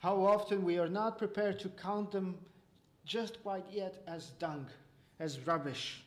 how 0.00 0.24
often 0.24 0.64
we 0.64 0.78
are 0.78 0.88
not 0.88 1.18
prepared 1.18 1.58
to 1.60 1.68
count 1.68 2.12
them 2.12 2.36
just 3.04 3.42
quite 3.42 3.64
yet 3.70 4.02
as 4.06 4.28
dung, 4.38 4.66
as 5.18 5.40
rubbish. 5.46 6.02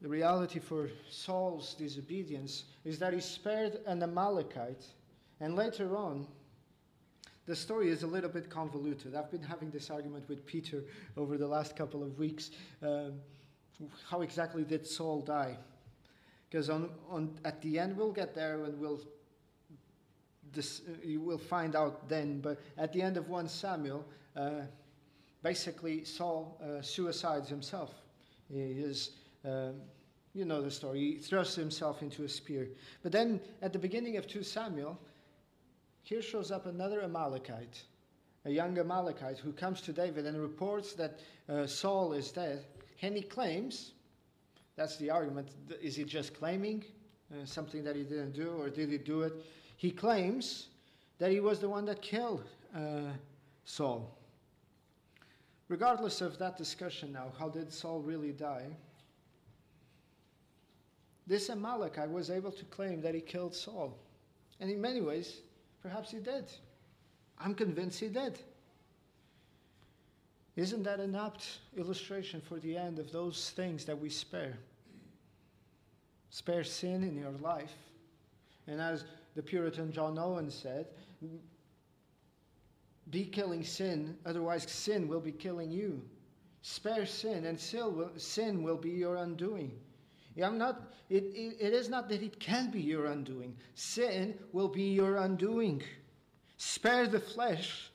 The 0.00 0.08
reality 0.08 0.60
for 0.60 0.90
Saul's 1.10 1.74
disobedience 1.74 2.64
is 2.84 2.98
that 2.98 3.12
he 3.12 3.20
spared 3.20 3.78
an 3.86 4.02
Amalekite, 4.02 4.84
and 5.40 5.56
later 5.56 5.96
on, 5.96 6.26
the 7.46 7.56
story 7.56 7.90
is 7.90 8.02
a 8.02 8.06
little 8.06 8.30
bit 8.30 8.48
convoluted. 8.48 9.14
I've 9.14 9.30
been 9.30 9.42
having 9.42 9.70
this 9.70 9.90
argument 9.90 10.28
with 10.28 10.46
Peter 10.46 10.84
over 11.16 11.36
the 11.36 11.46
last 11.46 11.76
couple 11.76 12.02
of 12.02 12.18
weeks. 12.18 12.50
Um, 12.82 13.14
how 14.08 14.22
exactly 14.22 14.64
did 14.64 14.86
Saul 14.86 15.20
die? 15.20 15.56
Because 16.48 16.70
on, 16.70 16.88
on, 17.10 17.38
at 17.44 17.60
the 17.60 17.78
end, 17.78 17.96
we'll 17.96 18.12
get 18.12 18.34
there 18.34 18.64
and 18.64 18.78
we'll 18.78 19.00
this, 20.54 20.82
you 21.02 21.20
will 21.20 21.38
find 21.38 21.76
out 21.76 22.08
then, 22.08 22.40
but 22.40 22.60
at 22.78 22.92
the 22.92 23.02
end 23.02 23.16
of 23.16 23.28
1 23.28 23.48
Samuel, 23.48 24.04
uh, 24.36 24.62
basically 25.42 26.04
Saul 26.04 26.60
uh, 26.62 26.82
suicides 26.82 27.48
himself. 27.48 27.92
He 28.50 28.60
is, 28.60 29.10
uh, 29.44 29.70
you 30.32 30.44
know 30.44 30.62
the 30.62 30.70
story, 30.70 31.00
he 31.00 31.16
thrusts 31.16 31.54
himself 31.54 32.02
into 32.02 32.24
a 32.24 32.28
spear. 32.28 32.68
But 33.02 33.12
then 33.12 33.40
at 33.62 33.72
the 33.72 33.78
beginning 33.78 34.16
of 34.16 34.26
2 34.26 34.42
Samuel, 34.42 34.98
here 36.02 36.22
shows 36.22 36.50
up 36.50 36.66
another 36.66 37.02
Amalekite, 37.02 37.82
a 38.44 38.50
young 38.50 38.78
Amalekite 38.78 39.38
who 39.38 39.52
comes 39.52 39.80
to 39.82 39.92
David 39.92 40.26
and 40.26 40.40
reports 40.40 40.92
that 40.94 41.20
uh, 41.48 41.66
Saul 41.66 42.12
is 42.12 42.30
dead. 42.30 42.64
And 43.02 43.16
he 43.16 43.22
claims, 43.22 43.92
that's 44.76 44.96
the 44.96 45.10
argument, 45.10 45.48
is 45.80 45.96
he 45.96 46.04
just 46.04 46.34
claiming 46.34 46.84
uh, 47.32 47.44
something 47.44 47.82
that 47.84 47.96
he 47.96 48.02
didn't 48.02 48.32
do, 48.32 48.50
or 48.58 48.68
did 48.68 48.90
he 48.90 48.98
do 48.98 49.22
it? 49.22 49.32
He 49.76 49.90
claims 49.90 50.68
that 51.18 51.30
he 51.30 51.40
was 51.40 51.60
the 51.60 51.68
one 51.68 51.84
that 51.86 52.02
killed 52.02 52.44
uh, 52.74 53.10
Saul. 53.64 54.16
Regardless 55.68 56.20
of 56.20 56.38
that 56.38 56.56
discussion 56.56 57.12
now, 57.12 57.32
how 57.38 57.48
did 57.48 57.72
Saul 57.72 58.00
really 58.00 58.32
die? 58.32 58.66
This 61.26 61.48
Amalekite 61.48 62.10
was 62.10 62.30
able 62.30 62.52
to 62.52 62.64
claim 62.66 63.00
that 63.00 63.14
he 63.14 63.20
killed 63.20 63.54
Saul. 63.54 63.96
And 64.60 64.70
in 64.70 64.80
many 64.80 65.00
ways, 65.00 65.40
perhaps 65.82 66.10
he 66.10 66.18
did. 66.18 66.44
I'm 67.38 67.54
convinced 67.54 68.00
he 68.00 68.08
did. 68.08 68.38
Isn't 70.56 70.84
that 70.84 71.00
an 71.00 71.14
apt 71.16 71.58
illustration 71.76 72.40
for 72.40 72.58
the 72.60 72.76
end 72.76 72.98
of 72.98 73.10
those 73.10 73.50
things 73.50 73.84
that 73.86 73.98
we 73.98 74.08
spare? 74.08 74.56
Spare 76.30 76.64
sin 76.64 77.02
in 77.02 77.16
your 77.16 77.32
life. 77.40 77.74
And 78.66 78.80
as 78.80 79.04
the 79.34 79.42
Puritan 79.42 79.92
John 79.92 80.18
Owen 80.18 80.50
said, 80.50 80.86
Be 83.10 83.24
killing 83.24 83.64
sin, 83.64 84.16
otherwise, 84.24 84.70
sin 84.70 85.08
will 85.08 85.20
be 85.20 85.32
killing 85.32 85.70
you. 85.70 86.02
Spare 86.62 87.06
sin, 87.06 87.44
and 87.46 87.60
sin 87.60 88.62
will 88.62 88.76
be 88.76 88.90
your 88.90 89.16
undoing. 89.16 89.72
I'm 90.42 90.58
not, 90.58 90.92
it, 91.10 91.24
it, 91.34 91.56
it 91.60 91.72
is 91.72 91.88
not 91.88 92.08
that 92.08 92.22
it 92.22 92.40
can 92.40 92.70
be 92.70 92.80
your 92.80 93.06
undoing. 93.06 93.56
Sin 93.74 94.34
will 94.52 94.68
be 94.68 94.94
your 94.94 95.16
undoing. 95.16 95.82
Spare 96.56 97.06
the 97.06 97.20
flesh, 97.20 97.90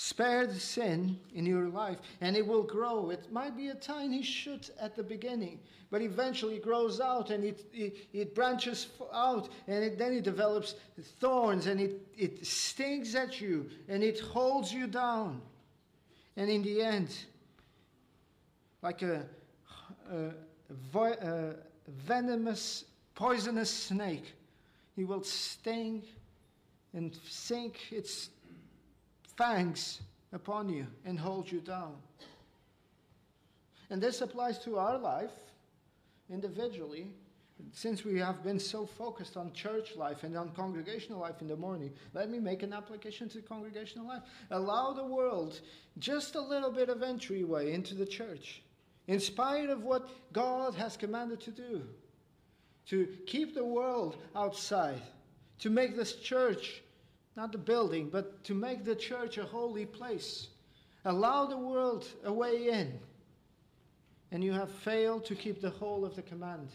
spare 0.00 0.46
the 0.46 0.60
sin 0.60 1.18
in 1.34 1.44
your 1.44 1.68
life, 1.68 1.98
and 2.20 2.36
it 2.36 2.46
will 2.46 2.62
grow. 2.62 3.10
It 3.10 3.32
might 3.32 3.56
be 3.56 3.66
a 3.70 3.74
tiny 3.74 4.22
shoot 4.22 4.70
at 4.80 4.94
the 4.94 5.02
beginning, 5.02 5.58
but 5.90 6.02
eventually 6.02 6.54
it 6.54 6.62
grows 6.62 7.00
out 7.00 7.30
and 7.30 7.42
it, 7.42 7.66
it, 7.74 7.96
it 8.12 8.32
branches 8.32 8.86
out, 9.12 9.48
and 9.66 9.82
it, 9.82 9.98
then 9.98 10.12
it 10.12 10.22
develops 10.22 10.76
thorns 11.18 11.66
and 11.66 11.80
it, 11.80 12.00
it 12.16 12.46
stings 12.46 13.16
at 13.16 13.40
you 13.40 13.68
and 13.88 14.04
it 14.04 14.20
holds 14.20 14.72
you 14.72 14.86
down. 14.86 15.42
And 16.36 16.48
in 16.48 16.62
the 16.62 16.80
end, 16.80 17.12
like 18.82 19.02
a, 19.02 19.26
a 20.12 20.30
a 20.94 21.54
venomous, 21.88 22.84
poisonous 23.16 23.70
snake. 23.70 24.32
He 24.94 25.04
will 25.04 25.24
sting 25.24 26.04
and 26.92 27.18
sink 27.28 27.90
its 27.90 28.30
fangs 29.38 30.00
upon 30.32 30.68
you 30.68 30.84
and 31.04 31.18
hold 31.18 31.50
you 31.50 31.60
down. 31.60 31.94
And 33.88 34.02
this 34.02 34.20
applies 34.20 34.58
to 34.64 34.78
our 34.78 34.98
life 34.98 35.30
individually. 36.28 37.06
Since 37.72 38.04
we 38.04 38.18
have 38.18 38.42
been 38.42 38.58
so 38.58 38.84
focused 38.84 39.36
on 39.36 39.52
church 39.52 39.96
life 39.96 40.24
and 40.24 40.36
on 40.36 40.50
congregational 40.50 41.20
life 41.20 41.40
in 41.40 41.48
the 41.48 41.56
morning, 41.56 41.92
let 42.14 42.30
me 42.30 42.38
make 42.38 42.62
an 42.62 42.72
application 42.72 43.28
to 43.30 43.40
congregational 43.40 44.06
life. 44.06 44.22
Allow 44.50 44.92
the 44.92 45.04
world 45.04 45.60
just 45.98 46.34
a 46.34 46.40
little 46.40 46.70
bit 46.70 46.88
of 46.88 47.02
entryway 47.02 47.72
into 47.72 47.94
the 47.94 48.06
church 48.06 48.62
in 49.06 49.20
spite 49.20 49.70
of 49.70 49.84
what 49.84 50.08
God 50.32 50.74
has 50.74 50.96
commanded 50.96 51.40
to 51.40 51.50
do, 51.50 51.82
to 52.86 53.06
keep 53.26 53.54
the 53.54 53.64
world 53.64 54.16
outside, 54.36 55.02
to 55.60 55.70
make 55.70 55.96
this 55.96 56.16
church, 56.16 56.82
not 57.38 57.52
the 57.52 57.58
building, 57.58 58.08
but 58.10 58.42
to 58.42 58.52
make 58.52 58.84
the 58.84 58.96
church 58.96 59.38
a 59.38 59.44
holy 59.44 59.86
place. 59.86 60.48
Allow 61.04 61.46
the 61.46 61.56
world 61.56 62.04
a 62.24 62.32
way 62.32 62.68
in. 62.68 62.98
And 64.32 64.42
you 64.42 64.52
have 64.52 64.70
failed 64.70 65.24
to 65.26 65.36
keep 65.36 65.60
the 65.60 65.70
whole 65.70 66.04
of 66.04 66.16
the 66.16 66.22
command 66.22 66.68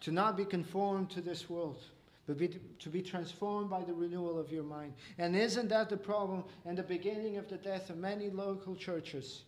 to 0.00 0.10
not 0.10 0.38
be 0.38 0.44
conformed 0.46 1.10
to 1.10 1.20
this 1.20 1.50
world, 1.50 1.82
but 2.26 2.38
be, 2.38 2.48
to 2.78 2.88
be 2.88 3.02
transformed 3.02 3.68
by 3.68 3.82
the 3.84 3.92
renewal 3.92 4.38
of 4.38 4.50
your 4.50 4.64
mind. 4.64 4.94
And 5.18 5.36
isn't 5.36 5.68
that 5.68 5.90
the 5.90 5.98
problem 5.98 6.44
and 6.64 6.78
the 6.78 6.82
beginning 6.82 7.36
of 7.36 7.50
the 7.50 7.58
death 7.58 7.90
of 7.90 7.98
many 7.98 8.30
local 8.30 8.74
churches? 8.74 9.42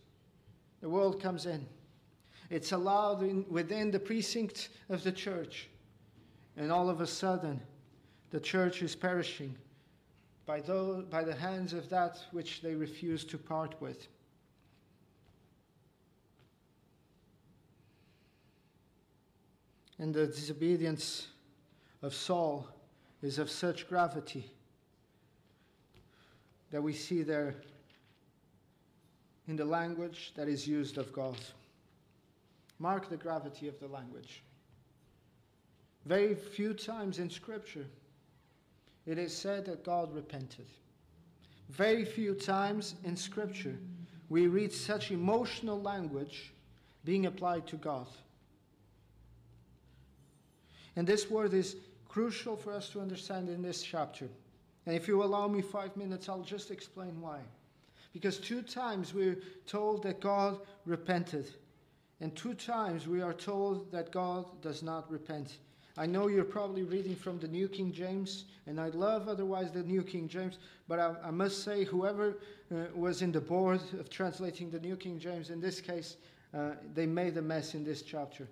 The 0.81 0.89
world 0.89 1.19
comes 1.19 1.47
in 1.47 1.65
it's 2.51 2.71
allowed 2.71 3.23
in, 3.23 3.43
within 3.49 3.89
the 3.89 3.99
precinct 3.99 4.69
of 4.87 5.03
the 5.03 5.11
church. 5.11 5.67
And 6.55 6.71
all 6.71 6.89
of 6.89 7.01
a 7.01 7.07
sudden, 7.07 7.59
the 8.29 8.39
church 8.39 8.83
is 8.83 8.95
perishing 8.95 9.57
by, 10.47 10.61
those, 10.61 11.03
by 11.03 11.23
the 11.23 11.35
hands 11.35 11.73
of 11.73 11.89
that 11.89 12.17
which 12.31 12.61
they 12.61 12.73
refuse 12.73 13.25
to 13.25 13.37
part 13.37 13.75
with. 13.81 14.07
And 19.99 20.13
the 20.13 20.27
disobedience 20.27 21.27
of 22.01 22.13
Saul 22.13 22.67
is 23.21 23.39
of 23.39 23.49
such 23.49 23.89
gravity 23.89 24.49
that 26.71 26.81
we 26.81 26.93
see 26.93 27.23
there 27.23 27.55
in 29.47 29.57
the 29.57 29.65
language 29.65 30.31
that 30.35 30.47
is 30.47 30.67
used 30.67 30.97
of 30.97 31.11
God. 31.11 31.37
Mark 32.79 33.09
the 33.09 33.17
gravity 33.17 33.67
of 33.67 33.79
the 33.79 33.87
language. 33.87 34.43
Very 36.05 36.35
few 36.35 36.73
times 36.73 37.19
in 37.19 37.29
Scripture 37.29 37.85
it 39.07 39.17
is 39.17 39.35
said 39.35 39.65
that 39.65 39.83
God 39.83 40.13
repented. 40.13 40.65
Very 41.69 42.05
few 42.05 42.35
times 42.35 42.95
in 43.03 43.15
Scripture 43.15 43.77
we 44.29 44.47
read 44.47 44.73
such 44.73 45.11
emotional 45.11 45.81
language 45.81 46.51
being 47.05 47.25
applied 47.25 47.65
to 47.67 47.77
God. 47.77 48.07
And 50.97 51.07
this 51.07 51.29
word 51.29 51.53
is 51.53 51.77
crucial 52.09 52.57
for 52.57 52.73
us 52.73 52.89
to 52.89 52.99
understand 52.99 53.47
in 53.47 53.61
this 53.61 53.81
chapter. 53.81 54.27
And 54.85 54.95
if 54.95 55.07
you 55.07 55.23
allow 55.23 55.47
me 55.47 55.61
five 55.61 55.95
minutes, 55.95 56.27
I'll 56.27 56.41
just 56.41 56.71
explain 56.71 57.21
why. 57.21 57.39
Because 58.11 58.39
two 58.39 58.61
times 58.61 59.13
we're 59.13 59.37
told 59.65 60.03
that 60.03 60.19
God 60.19 60.59
repented. 60.85 61.49
And 62.19 62.35
two 62.35 62.55
times 62.55 63.07
we 63.07 63.21
are 63.21 63.33
told 63.33 63.91
that 63.91 64.11
God 64.11 64.45
does 64.61 64.81
not 64.81 65.09
repent. 65.11 65.57
I 65.97 66.05
know 66.05 66.27
you're 66.27 66.43
probably 66.43 66.83
reading 66.83 67.15
from 67.15 67.39
the 67.39 67.47
New 67.47 67.67
King 67.67 67.91
James, 67.91 68.45
and 68.67 68.79
I 68.79 68.89
love 68.89 69.27
otherwise 69.27 69.71
the 69.71 69.83
New 69.83 70.03
King 70.03 70.27
James, 70.27 70.57
but 70.87 70.99
I, 70.99 71.15
I 71.23 71.31
must 71.31 71.63
say, 71.63 71.83
whoever 71.83 72.37
uh, 72.71 72.85
was 72.93 73.21
in 73.21 73.31
the 73.31 73.41
board 73.41 73.81
of 73.99 74.09
translating 74.09 74.69
the 74.69 74.79
New 74.79 74.95
King 74.95 75.19
James, 75.19 75.49
in 75.49 75.59
this 75.59 75.81
case, 75.81 76.17
uh, 76.53 76.71
they 76.93 77.05
made 77.05 77.35
a 77.37 77.41
mess 77.41 77.73
in 77.73 77.83
this 77.83 78.01
chapter. 78.01 78.47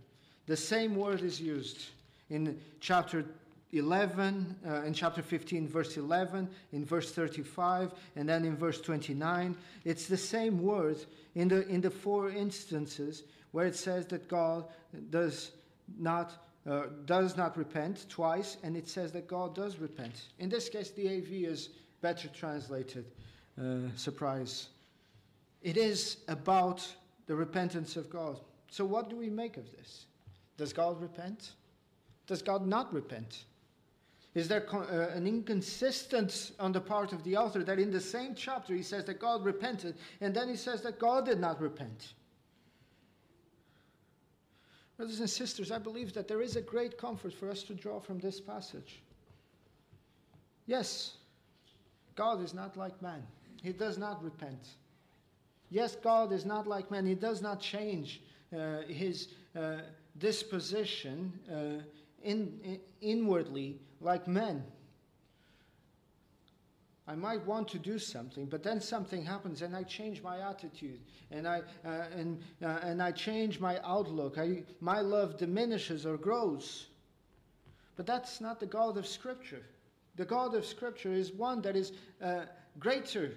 The 0.48 0.58
same 0.58 0.96
word 0.96 1.22
is 1.22 1.40
used 1.40 1.86
in 2.30 2.60
chapter 2.80 3.26
11, 3.72 4.56
uh, 4.68 4.84
in 4.84 4.94
chapter 4.94 5.22
15, 5.22 5.68
verse 5.68 5.98
11, 5.98 6.50
in 6.72 6.86
verse 6.86 7.12
35, 7.12 7.92
and 8.16 8.28
then 8.28 8.46
in 8.46 8.56
verse 8.56 8.80
29. 8.80 9.56
It's 9.84 10.08
the 10.08 10.18
same 10.18 10.62
word 10.62 10.98
in 11.36 11.48
the, 11.48 11.68
in 11.68 11.82
the 11.82 11.90
four 11.90 12.30
instances 12.30 13.24
where 13.52 13.66
it 13.66 13.76
says 13.76 14.06
that 14.08 14.28
God 14.28 14.66
does 15.10 15.52
not, 15.98 16.32
uh, 16.70 16.84
does 17.06 17.38
not 17.38 17.58
repent 17.58 18.06
twice, 18.10 18.58
and 18.64 18.76
it 18.76 18.88
says 18.88 19.12
that 19.12 19.28
God 19.28 19.54
does 19.56 19.78
repent. 19.78 20.30
In 20.40 20.50
this 20.50 20.68
case, 20.70 20.92
the 20.92 21.08
AV 21.08 21.50
is 21.52 21.70
better 22.02 22.28
translated. 22.30 23.06
Uh, 23.60 23.90
surprise. 23.96 24.68
It 25.62 25.78
is 25.78 26.18
about 26.28 26.86
the 27.26 27.36
repentance 27.36 27.96
of 27.96 28.10
God. 28.10 28.40
So, 28.70 28.84
what 28.84 29.10
do 29.10 29.16
we 29.16 29.30
make 29.30 29.58
of 29.58 29.72
this? 29.72 30.06
Does 30.58 30.74
God 30.74 31.02
repent? 31.02 31.52
Does 32.28 32.42
God 32.42 32.68
not 32.68 32.94
repent? 32.94 33.46
Is 34.34 34.50
there 34.50 34.66
uh, 34.76 35.16
an 35.16 35.26
inconsistency 35.26 36.54
on 36.60 36.74
the 36.74 36.82
part 36.82 37.14
of 37.14 37.24
the 37.24 37.38
author 37.38 37.64
that 37.64 37.80
in 37.80 37.92
the 37.92 38.02
same 38.02 38.36
chapter 38.36 38.76
he 38.76 38.84
says 38.84 39.06
that 39.06 39.20
God 39.20 39.46
repented 39.46 39.96
and 40.20 40.36
then 40.36 40.50
he 40.50 40.58
says 40.58 40.82
that 40.82 41.00
God 41.00 41.26
did 41.26 41.40
not 41.40 41.62
repent? 41.62 42.14
Brothers 44.98 45.20
and 45.20 45.30
sisters, 45.30 45.72
I 45.72 45.78
believe 45.78 46.14
that 46.14 46.28
there 46.28 46.42
is 46.42 46.56
a 46.56 46.62
great 46.62 46.98
comfort 46.98 47.34
for 47.34 47.50
us 47.50 47.64
to 47.64 47.74
draw 47.74 48.00
from 48.00 48.20
this 48.20 48.40
passage. 48.40 49.02
Yes, 50.68 51.18
God 52.16 52.42
is 52.42 52.54
not 52.54 52.78
like 52.78 53.00
man, 53.02 53.22
He 53.62 53.74
does 53.74 53.98
not 53.98 54.24
repent. 54.24 54.68
Yes, 55.70 55.96
God 55.96 56.32
is 56.32 56.46
not 56.46 56.66
like 56.66 56.90
man, 56.92 57.06
He 57.06 57.16
does 57.16 57.42
not 57.42 57.60
change 57.60 58.22
uh, 58.58 58.82
His 58.88 59.30
uh, 59.56 59.78
disposition 60.18 61.34
uh, 61.52 61.84
in, 62.24 62.60
in, 62.64 62.80
inwardly 63.02 63.80
like 64.00 64.28
men. 64.28 64.64
I 67.08 67.14
might 67.14 67.46
want 67.46 67.68
to 67.70 67.80
do 67.80 68.00
something, 68.00 68.48
but 68.48 68.64
then 68.64 68.82
something 68.82 69.24
happens 69.24 69.62
and 69.62 69.76
I 69.76 69.84
change 69.84 70.24
my 70.24 70.40
attitude 70.40 71.00
and 71.30 71.48
I, 71.48 71.62
uh, 71.86 72.06
and, 72.16 72.42
uh, 72.64 72.80
and 72.82 73.02
I 73.02 73.12
change 73.12 73.60
my 73.60 73.80
outlook. 73.84 74.40
I, 74.40 74.64
my 74.80 75.02
love 75.02 75.38
diminishes 75.38 76.06
or 76.06 76.18
grows. 76.18 76.88
But 77.96 78.08
that's 78.08 78.42
not 78.42 78.60
the 78.60 78.66
God 78.66 78.98
of 78.98 79.06
Scripture. 79.06 79.62
The 80.16 80.26
God 80.26 80.56
of 80.56 80.66
Scripture 80.66 81.14
is 81.14 81.32
one 81.32 81.62
that 81.62 81.76
is 81.76 81.92
uh, 82.24 82.46
greater 82.80 83.34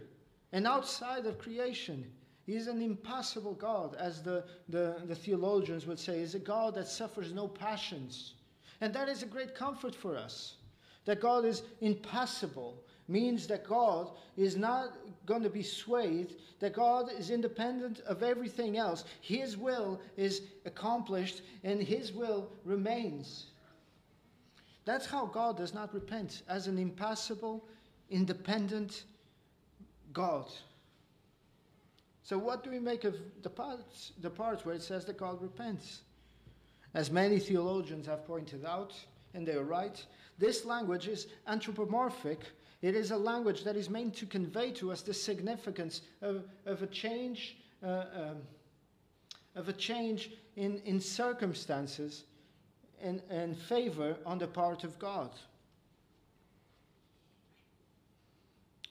and 0.53 0.67
outside 0.67 1.27
of 1.27 1.39
creation. 1.39 2.11
He's 2.47 2.69
an 2.69 2.81
impassible 2.81 3.53
God, 3.53 3.95
as 3.97 4.23
the, 4.23 4.45
the, 4.71 5.03
the 5.05 5.15
theologians 5.15 5.87
would 5.87 5.99
say. 5.99 6.21
He's 6.21 6.35
a 6.35 6.39
God 6.39 6.75
that 6.77 6.89
suffers 6.89 7.35
no 7.35 7.47
passions. 7.47 8.33
And 8.81 8.95
that 8.95 9.11
is 9.11 9.23
a 9.23 9.27
great 9.27 9.55
comfort 9.55 9.95
for 9.95 10.17
us 10.17 10.55
that 11.05 11.21
God 11.21 11.45
is 11.45 11.63
impassible 11.81 12.83
means 13.09 13.47
that 13.47 13.67
God 13.67 14.11
is 14.37 14.57
not 14.57 14.93
going 15.27 15.43
to 15.43 15.51
be 15.51 15.63
swayed, 15.63 16.37
that 16.61 16.75
God 16.75 17.11
is 17.11 17.31
independent 17.31 18.01
of 18.01 18.23
everything 18.23 18.77
else. 18.77 19.05
His 19.21 19.57
will 19.57 20.01
is 20.17 20.43
accomplished 20.67 21.43
and 21.65 21.83
His 21.83 22.13
will 22.13 22.51
remains. 22.65 23.47
That's 24.85 25.07
how 25.07 25.27
God 25.27 25.57
does 25.57 25.75
not 25.75 25.93
repent, 25.93 26.43
as 26.49 26.67
an 26.67 26.79
impassible, 26.79 27.65
independent 28.11 29.05
God. 30.13 30.51
So, 32.23 32.39
what 32.39 32.63
do 32.63 32.71
we 32.71 32.79
make 32.79 33.05
of 33.05 33.17
the 33.43 33.51
parts, 33.51 34.13
the 34.21 34.31
parts 34.31 34.65
where 34.65 34.75
it 34.75 34.83
says 34.83 35.05
that 35.07 35.19
God 35.19 35.43
repents? 35.43 36.01
As 36.95 37.11
many 37.11 37.39
theologians 37.39 38.07
have 38.07 38.27
pointed 38.27 38.65
out, 38.65 38.95
and 39.35 39.47
they 39.47 39.53
are 39.53 39.65
right, 39.65 40.03
this 40.39 40.65
language 40.65 41.07
is 41.07 41.27
anthropomorphic 41.47 42.41
it 42.81 42.95
is 42.95 43.11
a 43.11 43.17
language 43.17 43.65
that 43.65 43.77
is 43.77 43.91
meant 43.91 44.15
to 44.17 44.27
convey 44.27 44.71
to 44.73 44.93
us 44.93 45.03
the 45.03 45.15
significance 45.15 46.03
of, 46.23 46.45
of 46.65 46.83
a 46.83 46.87
change, 46.87 47.57
uh, 47.83 48.05
um, 48.15 48.37
of 49.57 49.69
a 49.69 49.73
change 49.73 50.31
in, 50.57 50.81
in 50.85 51.01
circumstances 51.01 52.25
and, 53.03 53.21
and 53.31 53.57
favor 53.57 54.17
on 54.25 54.39
the 54.39 54.47
part 54.47 54.85
of 54.85 54.99
God. 54.99 55.31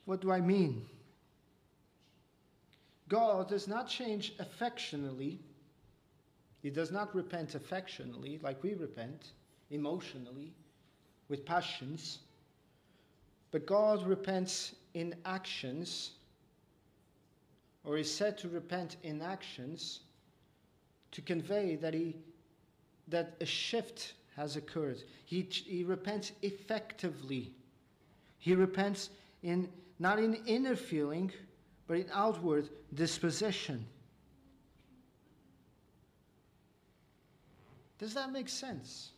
What 0.05 0.21
do 0.21 0.31
I 0.31 0.39
mean? 0.39 0.85
God 3.09 3.49
does 3.49 3.67
not 3.67 3.87
change 3.87 4.33
affectionately. 4.39 5.39
He 6.61 6.69
does 6.69 6.91
not 6.91 7.13
repent 7.15 7.55
affectionately 7.55 8.39
like 8.43 8.61
we 8.63 8.73
repent, 8.73 9.31
emotionally, 9.69 10.53
with 11.29 11.45
passions. 11.45 12.19
But 13.51 13.65
God 13.65 14.05
repents 14.05 14.75
in 14.93 15.15
actions, 15.25 16.11
or 17.83 17.97
is 17.97 18.13
said 18.13 18.37
to 18.39 18.49
repent 18.49 18.97
in 19.03 19.21
actions, 19.21 20.01
to 21.11 21.21
convey 21.21 21.75
that, 21.77 21.93
he, 21.93 22.15
that 23.07 23.35
a 23.39 23.45
shift 23.45 24.13
has 24.35 24.55
occurred. 24.55 25.03
He, 25.25 25.47
he 25.49 25.83
repents 25.83 26.31
effectively. 26.41 27.51
He 28.39 28.53
repents 28.53 29.09
in 29.43 29.69
not 29.99 30.19
in 30.19 30.35
inner 30.45 30.75
feeling, 30.75 31.31
but 31.87 31.97
in 31.97 32.05
outward 32.13 32.69
disposition. 32.93 33.85
Does 37.97 38.13
that 38.13 38.31
make 38.31 38.47
sense? 38.47 39.11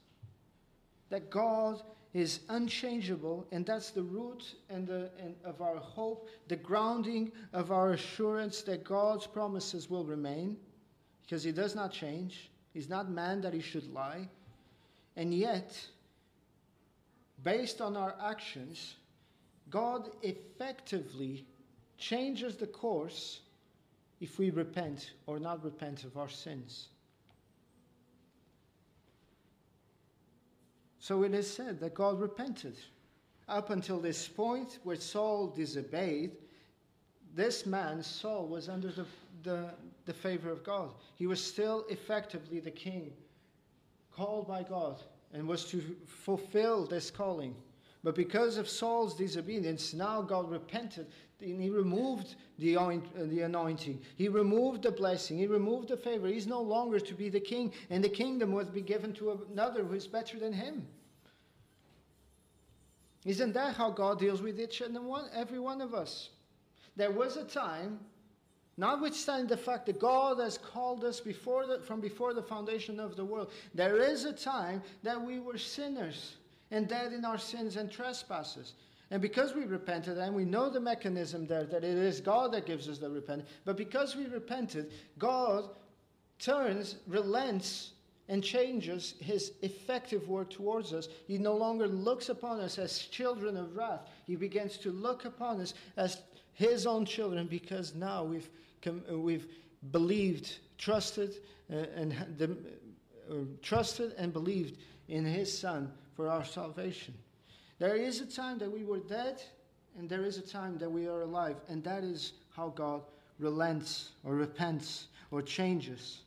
That 1.10 1.30
God 1.30 1.82
is 2.14 2.40
unchangeable, 2.50 3.46
and 3.52 3.66
that's 3.66 3.92
the 3.92 4.02
root 4.02 4.56
and, 4.70 4.88
the, 4.88 5.12
and 5.20 5.36
of 5.44 5.62
our 5.62 5.78
hope, 5.78 6.28
the 6.48 6.56
grounding 6.56 7.32
of 7.54 7.72
our 7.72 7.92
assurance 7.92 8.62
that 8.64 8.84
God's 8.84 9.28
promises 9.28 9.90
will 9.90 10.04
remain, 10.04 10.58
because 11.22 11.44
He 11.44 11.52
does 11.52 11.76
not 11.76 11.92
change. 11.92 12.50
He's 12.74 12.90
not 12.90 13.12
man 13.12 13.42
that 13.42 13.54
He 13.54 13.62
should 13.62 13.92
lie. 13.94 14.28
And 15.16 15.34
yet, 15.34 15.80
based 17.44 17.80
on 17.80 17.96
our 17.96 18.16
actions, 18.24 18.96
God 19.70 20.10
effectively 20.24 21.46
changes 21.98 22.56
the 22.56 22.68
course 22.68 23.42
if 24.20 24.40
we 24.40 24.50
repent 24.50 25.12
or 25.28 25.40
not 25.40 25.64
repent 25.64 26.04
of 26.04 26.18
our 26.18 26.30
sins. 26.30 26.88
So 31.10 31.24
it 31.24 31.34
is 31.34 31.52
said 31.52 31.80
that 31.80 31.96
God 31.96 32.22
repented. 32.22 32.76
Up 33.48 33.72
until 33.72 34.00
this 34.00 34.28
point 34.28 34.78
where 34.84 34.96
Saul 34.96 35.48
disobeyed, 35.48 36.34
this 37.36 37.66
man, 37.66 38.04
Saul, 38.04 38.46
was 38.46 38.70
under 38.70 38.92
the, 38.92 39.08
the, 39.42 39.72
the 40.06 40.14
favor 40.14 40.52
of 40.52 40.64
God. 40.64 40.92
He 41.16 41.26
was 41.26 41.44
still 41.44 41.84
effectively 41.90 42.60
the 42.60 42.70
king, 42.70 43.12
called 44.16 44.48
by 44.48 44.62
God, 44.62 45.02
and 45.34 45.48
was 45.48 45.66
to 45.72 45.82
fulfill 46.06 46.86
this 46.86 47.10
calling. 47.10 47.56
But 48.04 48.14
because 48.14 48.58
of 48.58 48.70
Saul's 48.70 49.16
disobedience, 49.16 49.96
now 49.96 50.22
God 50.22 50.52
repented 50.52 51.08
and 51.42 51.60
he 51.60 51.72
removed 51.72 52.36
the, 52.60 52.78
uh, 52.78 53.00
the 53.16 53.42
anointing. 53.42 54.00
He 54.16 54.28
removed 54.28 54.84
the 54.84 54.92
blessing. 54.92 55.40
He 55.40 55.48
removed 55.48 55.88
the 55.88 55.98
favor. 55.98 56.28
He's 56.28 56.46
no 56.46 56.62
longer 56.62 57.00
to 57.00 57.14
be 57.16 57.30
the 57.30 57.40
king, 57.40 57.74
and 57.90 58.04
the 58.04 58.10
kingdom 58.10 58.52
was 58.52 58.68
to 58.68 58.74
be 58.74 58.82
given 58.82 59.12
to 59.14 59.48
another 59.52 59.84
who 59.84 59.96
is 59.96 60.06
better 60.06 60.38
than 60.38 60.54
him. 60.54 60.86
Isn't 63.26 63.54
that 63.54 63.76
how 63.76 63.92
God 63.92 64.20
deals 64.20 64.42
with 64.42 64.60
each 64.60 64.82
and 64.82 64.98
one, 65.06 65.26
every 65.34 65.60
one 65.60 65.82
of 65.82 65.94
us? 65.94 66.30
There 66.96 67.12
was 67.12 67.38
a 67.38 67.44
time, 67.44 68.00
notwithstanding 68.78 69.48
the 69.48 69.58
fact 69.58 69.86
that 69.88 70.00
God 70.00 70.40
has 70.40 70.58
called 70.58 71.04
us 71.04 71.20
before 71.20 71.68
the, 71.68 71.80
from 71.82 72.00
before 72.00 72.34
the 72.34 72.42
foundation 72.42 73.00
of 73.00 73.16
the 73.16 73.26
world, 73.26 73.52
there 73.74 73.98
is 73.98 74.26
a 74.26 74.34
time 74.34 74.82
that 75.04 75.22
we 75.22 75.40
were 75.40 75.58
sinners 75.58 76.36
and 76.72 76.88
dead 76.88 77.14
in 77.14 77.26
our 77.26 77.38
sins 77.38 77.76
and 77.76 77.92
trespasses. 77.92 78.74
And 79.12 79.22
because 79.22 79.56
we 79.56 79.66
repented, 79.66 80.18
and 80.18 80.36
we 80.36 80.46
know 80.46 80.70
the 80.70 80.80
mechanism 80.80 81.48
there, 81.48 81.64
that 81.64 81.84
it 81.84 81.98
is 81.98 82.22
God 82.22 82.52
that 82.54 82.66
gives 82.66 82.88
us 82.88 83.00
the 83.00 83.10
repentance, 83.10 83.50
but 83.66 83.76
because 83.76 84.16
we 84.16 84.28
repented, 84.28 84.92
God 85.18 85.70
turns, 86.38 86.96
relents, 87.08 87.92
and 88.30 88.44
changes 88.44 89.16
his 89.20 89.54
effective 89.64 90.30
work 90.30 90.52
towards 90.52 90.94
us. 90.94 91.10
He 91.28 91.40
no 91.40 91.58
longer 91.58 91.88
looks 91.88 92.30
upon 92.30 92.62
us 92.62 92.78
as 92.78 93.00
children 93.00 93.58
of 93.58 93.76
wrath. 93.76 94.08
He 94.28 94.36
begins 94.36 94.78
to 94.78 94.92
look 94.92 95.26
upon 95.26 95.60
us 95.60 95.74
as 95.98 96.22
his 96.54 96.86
own 96.86 97.06
children 97.06 97.48
because 97.48 97.96
now 97.96 98.24
we've, 98.24 98.50
we've 99.10 99.48
believed, 99.92 100.60
trusted, 100.78 101.38
uh, 101.74 101.86
and 101.96 102.12
the, 102.38 102.56
uh, 103.32 103.34
trusted 103.64 104.14
and 104.18 104.32
believed 104.32 104.78
in 105.08 105.26
his 105.26 105.56
son 105.58 105.92
for 106.16 106.30
our 106.30 106.46
salvation. 106.46 107.16
There 107.80 107.96
is 107.96 108.22
a 108.22 108.28
time 108.28 108.60
that 108.60 108.72
we 108.72 108.84
were 108.84 109.00
dead, 109.00 109.42
and 109.98 110.08
there 110.08 110.24
is 110.24 110.38
a 110.38 110.42
time 110.42 110.78
that 110.78 110.92
we 110.92 111.08
are 111.08 111.22
alive, 111.22 111.56
and 111.68 111.84
that 111.84 112.04
is 112.04 112.34
how 112.56 112.70
God 112.70 113.02
relents 113.40 114.12
or 114.24 114.36
repents 114.36 115.08
or 115.32 115.42
changes 115.42 116.22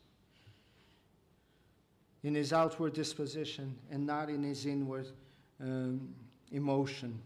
in 2.22 2.34
his 2.34 2.52
outward 2.52 2.92
disposition 2.92 3.76
and 3.90 4.06
not 4.06 4.28
in 4.28 4.42
his 4.42 4.66
inward 4.66 5.08
um, 5.60 6.14
emotion. 6.52 7.20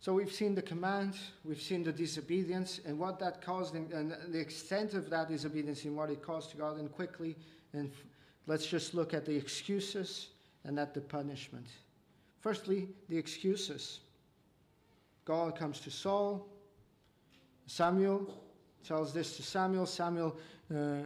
So 0.00 0.14
we've 0.14 0.32
seen 0.32 0.54
the 0.54 0.62
command, 0.62 1.14
we've 1.44 1.60
seen 1.60 1.82
the 1.82 1.92
disobedience, 1.92 2.80
and 2.86 2.96
what 2.96 3.18
that 3.18 3.42
caused, 3.42 3.74
and 3.74 4.14
the 4.28 4.38
extent 4.38 4.94
of 4.94 5.10
that 5.10 5.28
disobedience 5.28 5.84
and 5.84 5.96
what 5.96 6.10
it 6.10 6.22
caused 6.22 6.50
to 6.52 6.56
God. 6.56 6.78
And 6.78 6.92
quickly, 6.92 7.34
and 7.72 7.90
let's 8.46 8.66
just 8.66 8.94
look 8.94 9.14
at 9.14 9.26
the 9.26 9.34
excuses 9.34 10.28
and 10.64 10.78
at 10.78 10.94
the 10.94 11.00
punishment. 11.00 11.66
Firstly, 12.40 12.86
the 13.08 13.18
excuses. 13.18 13.98
God 15.24 15.58
comes 15.58 15.80
to 15.80 15.90
Saul. 15.90 16.46
Samuel 17.66 18.32
tells 18.86 19.12
this 19.12 19.36
to 19.38 19.42
Samuel. 19.42 19.86
Samuel 19.86 20.36
uh, 20.72 20.98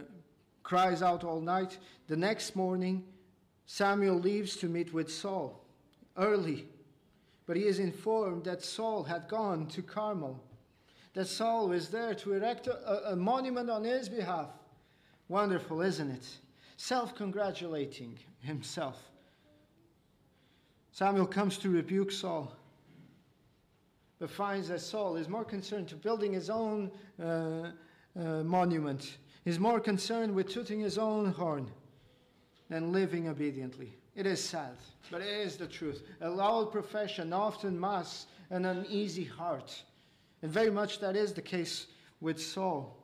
cries 0.63 1.01
out 1.01 1.23
all 1.23 1.41
night. 1.41 1.77
The 2.07 2.15
next 2.15 2.55
morning, 2.55 3.03
Samuel 3.65 4.15
leaves 4.15 4.55
to 4.57 4.67
meet 4.67 4.93
with 4.93 5.11
Saul 5.11 5.63
early, 6.17 6.67
but 7.45 7.55
he 7.55 7.63
is 7.63 7.79
informed 7.79 8.43
that 8.45 8.63
Saul 8.63 9.03
had 9.03 9.27
gone 9.27 9.67
to 9.67 9.81
Carmel, 9.81 10.43
that 11.13 11.27
Saul 11.27 11.69
was 11.69 11.89
there 11.89 12.13
to 12.15 12.33
erect 12.33 12.67
a, 12.67 13.11
a 13.11 13.15
monument 13.15 13.69
on 13.69 13.83
his 13.83 14.09
behalf. 14.09 14.49
Wonderful, 15.27 15.81
isn't 15.81 16.11
it? 16.11 16.27
Self 16.77 17.15
congratulating 17.15 18.17
himself. 18.41 18.97
Samuel 20.91 21.25
comes 21.25 21.57
to 21.59 21.69
rebuke 21.69 22.11
Saul, 22.11 22.51
but 24.19 24.29
finds 24.29 24.67
that 24.67 24.81
Saul 24.81 25.15
is 25.15 25.29
more 25.29 25.45
concerned 25.45 25.87
to 25.89 25.95
building 25.95 26.33
his 26.33 26.49
own 26.49 26.91
uh, 27.23 27.71
uh, 28.19 28.43
monument 28.43 29.17
is 29.45 29.59
more 29.59 29.79
concerned 29.79 30.33
with 30.35 30.49
tooting 30.49 30.79
his 30.79 30.97
own 30.97 31.31
horn 31.31 31.69
than 32.69 32.91
living 32.91 33.27
obediently. 33.27 33.93
It 34.15 34.25
is 34.25 34.43
sad, 34.43 34.77
but 35.09 35.21
it 35.21 35.27
is 35.27 35.55
the 35.55 35.67
truth. 35.67 36.03
A 36.21 36.29
loud 36.29 36.71
profession 36.71 37.33
often 37.33 37.79
masks 37.79 38.27
an 38.49 38.65
uneasy 38.65 39.23
heart. 39.23 39.83
And 40.41 40.51
very 40.51 40.69
much 40.69 40.99
that 40.99 41.15
is 41.15 41.33
the 41.33 41.41
case 41.41 41.87
with 42.19 42.41
Saul. 42.41 42.97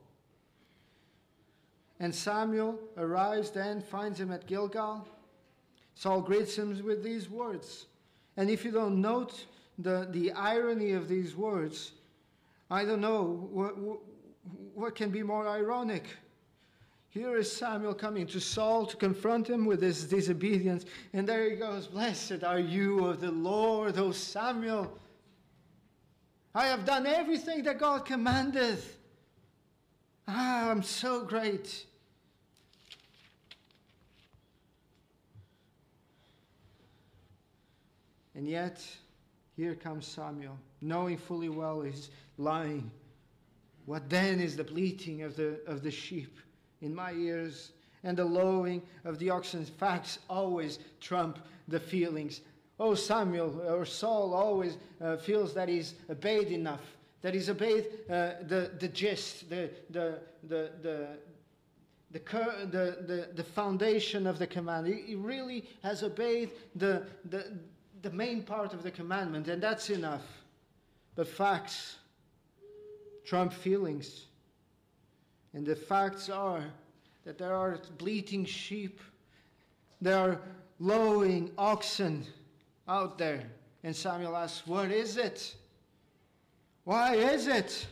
And 2.00 2.14
Samuel 2.14 2.80
arrives 2.98 3.50
then, 3.50 3.82
finds 3.82 4.20
him 4.20 4.32
at 4.32 4.46
Gilgal. 4.46 5.08
Saul 5.96 6.22
greets 6.22 6.56
him 6.56 6.84
with 6.86 7.04
these 7.04 7.30
words. 7.30 7.86
And 8.36 8.50
if 8.50 8.64
you 8.64 8.72
don't 8.72 9.02
note 9.02 9.46
the, 9.80 10.08
the 10.12 10.32
irony 10.34 10.92
of 10.92 11.08
these 11.08 11.36
words, 11.36 11.94
I 12.70 12.86
don't 12.86 13.02
know 13.02 13.48
what, 13.52 13.74
what 14.76 14.96
can 14.96 15.10
be 15.10 15.24
more 15.24 15.48
ironic. 15.48 16.06
Here 17.18 17.36
is 17.36 17.52
Samuel 17.52 17.96
coming 17.96 18.28
to 18.28 18.40
Saul 18.40 18.86
to 18.86 18.96
confront 18.96 19.50
him 19.50 19.66
with 19.66 19.82
his 19.82 20.04
disobedience. 20.04 20.86
And 21.14 21.28
there 21.28 21.50
he 21.50 21.56
goes, 21.56 21.88
Blessed 21.88 22.44
are 22.44 22.60
you 22.60 23.08
of 23.08 23.22
the 23.22 23.32
Lord, 23.32 23.98
O 23.98 24.12
Samuel. 24.12 24.96
I 26.54 26.68
have 26.68 26.86
done 26.86 27.08
everything 27.08 27.64
that 27.64 27.80
God 27.80 28.06
commanded. 28.06 28.78
Ah, 30.28 30.70
I'm 30.70 30.84
so 30.84 31.26
great. 31.26 31.88
And 38.36 38.48
yet, 38.48 38.86
here 39.56 39.74
comes 39.74 40.06
Samuel, 40.06 40.60
knowing 40.82 41.18
fully 41.18 41.50
well 41.50 41.82
he's 41.82 42.12
lying. 42.38 42.92
What 43.88 44.08
then 44.08 44.40
is 44.40 44.56
the 44.56 44.64
bleating 44.64 45.24
of 45.24 45.36
the, 45.36 45.62
of 45.66 45.82
the 45.82 45.90
sheep? 45.90 46.38
In 46.82 46.94
my 46.94 47.12
ears, 47.14 47.72
and 48.04 48.18
the 48.18 48.26
lowing 48.26 48.82
of 49.06 49.20
the 49.20 49.30
oxen. 49.30 49.66
Facts 49.66 50.20
always 50.30 50.80
trump 51.02 51.40
the 51.68 51.80
feelings. 51.80 52.42
Oh, 52.80 52.94
Samuel 52.94 53.62
or 53.68 53.86
Saul 53.86 54.34
always 54.34 54.78
uh, 55.02 55.18
feels 55.18 55.54
that 55.56 55.68
he's 55.68 55.96
obeyed 56.10 56.50
enough, 56.50 56.84
that 57.22 57.34
he's 57.34 57.50
obeyed 57.50 57.88
uh, 58.10 58.34
the, 58.44 58.72
the 58.80 58.88
gist, 58.88 59.50
the, 59.50 59.72
the, 59.90 60.20
the, 60.48 60.72
the, 60.82 61.08
the, 62.12 62.20
the, 62.20 62.98
the, 63.08 63.30
the 63.36 63.44
foundation 63.44 64.28
of 64.28 64.38
the 64.38 64.48
command. 64.48 64.88
He, 64.88 65.02
he 65.02 65.16
really 65.16 65.66
has 65.82 66.04
obeyed 66.04 66.52
the, 66.76 67.04
the, 67.26 67.58
the 68.04 68.12
main 68.12 68.44
part 68.44 68.74
of 68.74 68.84
the 68.84 68.92
commandment, 68.92 69.48
and 69.48 69.62
that's 69.62 69.90
enough. 69.90 70.24
But 71.16 71.28
facts 71.28 71.96
trump 73.26 73.52
feelings. 73.52 74.27
And 75.58 75.66
the 75.66 75.76
facts 75.76 76.30
are 76.30 76.64
that 77.26 77.40
there 77.40 77.56
are 77.56 77.80
bleating 77.98 78.46
sheep, 78.46 79.02
there 80.00 80.16
are 80.16 80.40
lowing 80.80 81.50
oxen 81.58 82.28
out 82.88 83.18
there. 83.18 83.42
And 83.84 83.96
Samuel 83.96 84.38
asks, 84.38 84.68
What 84.68 84.92
is 84.92 85.18
it? 85.18 85.56
Why 86.84 87.16
is 87.16 87.48
it? 87.48 87.88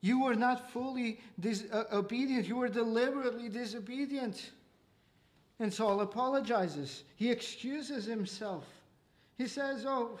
You 0.00 0.22
were 0.22 0.34
not 0.34 0.70
fully 0.70 1.20
dis- 1.38 1.66
uh, 1.70 1.84
obedient. 1.92 2.48
You 2.48 2.56
were 2.56 2.70
deliberately 2.70 3.50
disobedient. 3.50 4.52
And 5.60 5.70
Saul 5.70 6.00
apologizes. 6.00 7.04
He 7.16 7.30
excuses 7.30 8.06
himself. 8.06 8.64
He 9.36 9.46
says, 9.46 9.84
Oh, 9.86 10.18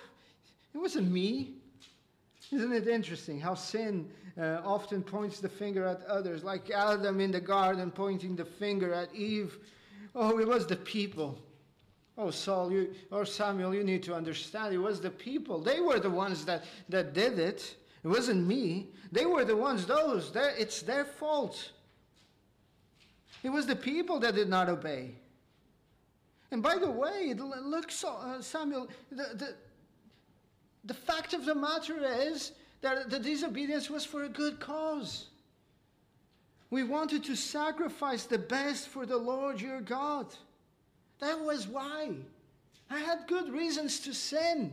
it 0.74 0.76
wasn't 0.76 1.10
me. 1.10 1.54
Isn't 2.52 2.72
it 2.72 2.86
interesting 2.86 3.40
how 3.40 3.54
sin 3.54 4.08
uh, 4.38 4.60
often 4.64 5.02
points 5.02 5.40
the 5.40 5.48
finger 5.48 5.84
at 5.84 6.02
others, 6.04 6.44
like 6.44 6.70
Adam 6.70 7.20
in 7.20 7.32
the 7.32 7.40
garden 7.40 7.90
pointing 7.90 8.36
the 8.36 8.44
finger 8.44 8.92
at 8.92 9.14
Eve? 9.14 9.58
Oh, 10.14 10.38
it 10.38 10.46
was 10.46 10.66
the 10.66 10.76
people. 10.76 11.38
Oh, 12.18 12.30
Saul, 12.30 12.72
you, 12.72 12.94
or 13.10 13.26
Samuel, 13.26 13.74
you 13.74 13.84
need 13.84 14.02
to 14.04 14.14
understand. 14.14 14.72
It 14.72 14.78
was 14.78 15.00
the 15.00 15.10
people. 15.10 15.60
They 15.60 15.80
were 15.80 16.00
the 16.00 16.10
ones 16.10 16.44
that, 16.46 16.64
that 16.88 17.12
did 17.12 17.38
it. 17.38 17.76
It 18.02 18.08
wasn't 18.08 18.46
me. 18.46 18.88
They 19.12 19.26
were 19.26 19.44
the 19.44 19.56
ones, 19.56 19.84
those. 19.84 20.32
It's 20.34 20.80
their 20.82 21.04
fault. 21.04 21.72
It 23.42 23.50
was 23.50 23.66
the 23.66 23.76
people 23.76 24.18
that 24.20 24.34
did 24.34 24.48
not 24.48 24.68
obey. 24.68 25.16
And 26.50 26.62
by 26.62 26.76
the 26.78 26.90
way, 26.90 27.34
look, 27.34 27.90
uh, 28.04 28.40
Samuel, 28.40 28.88
the, 29.10 29.34
the, 29.34 29.54
the 30.86 30.94
fact 30.94 31.34
of 31.34 31.44
the 31.44 31.54
matter 31.54 31.96
is 32.02 32.52
that 32.80 33.10
the 33.10 33.18
disobedience 33.18 33.90
was 33.90 34.04
for 34.04 34.24
a 34.24 34.28
good 34.28 34.60
cause. 34.60 35.26
We 36.70 36.84
wanted 36.84 37.24
to 37.24 37.36
sacrifice 37.36 38.24
the 38.24 38.38
best 38.38 38.88
for 38.88 39.06
the 39.06 39.16
Lord 39.16 39.60
your 39.60 39.80
God. 39.80 40.26
That 41.20 41.40
was 41.40 41.66
why. 41.66 42.14
I 42.90 42.98
had 42.98 43.26
good 43.26 43.52
reasons 43.52 44.00
to 44.00 44.14
sin. 44.14 44.72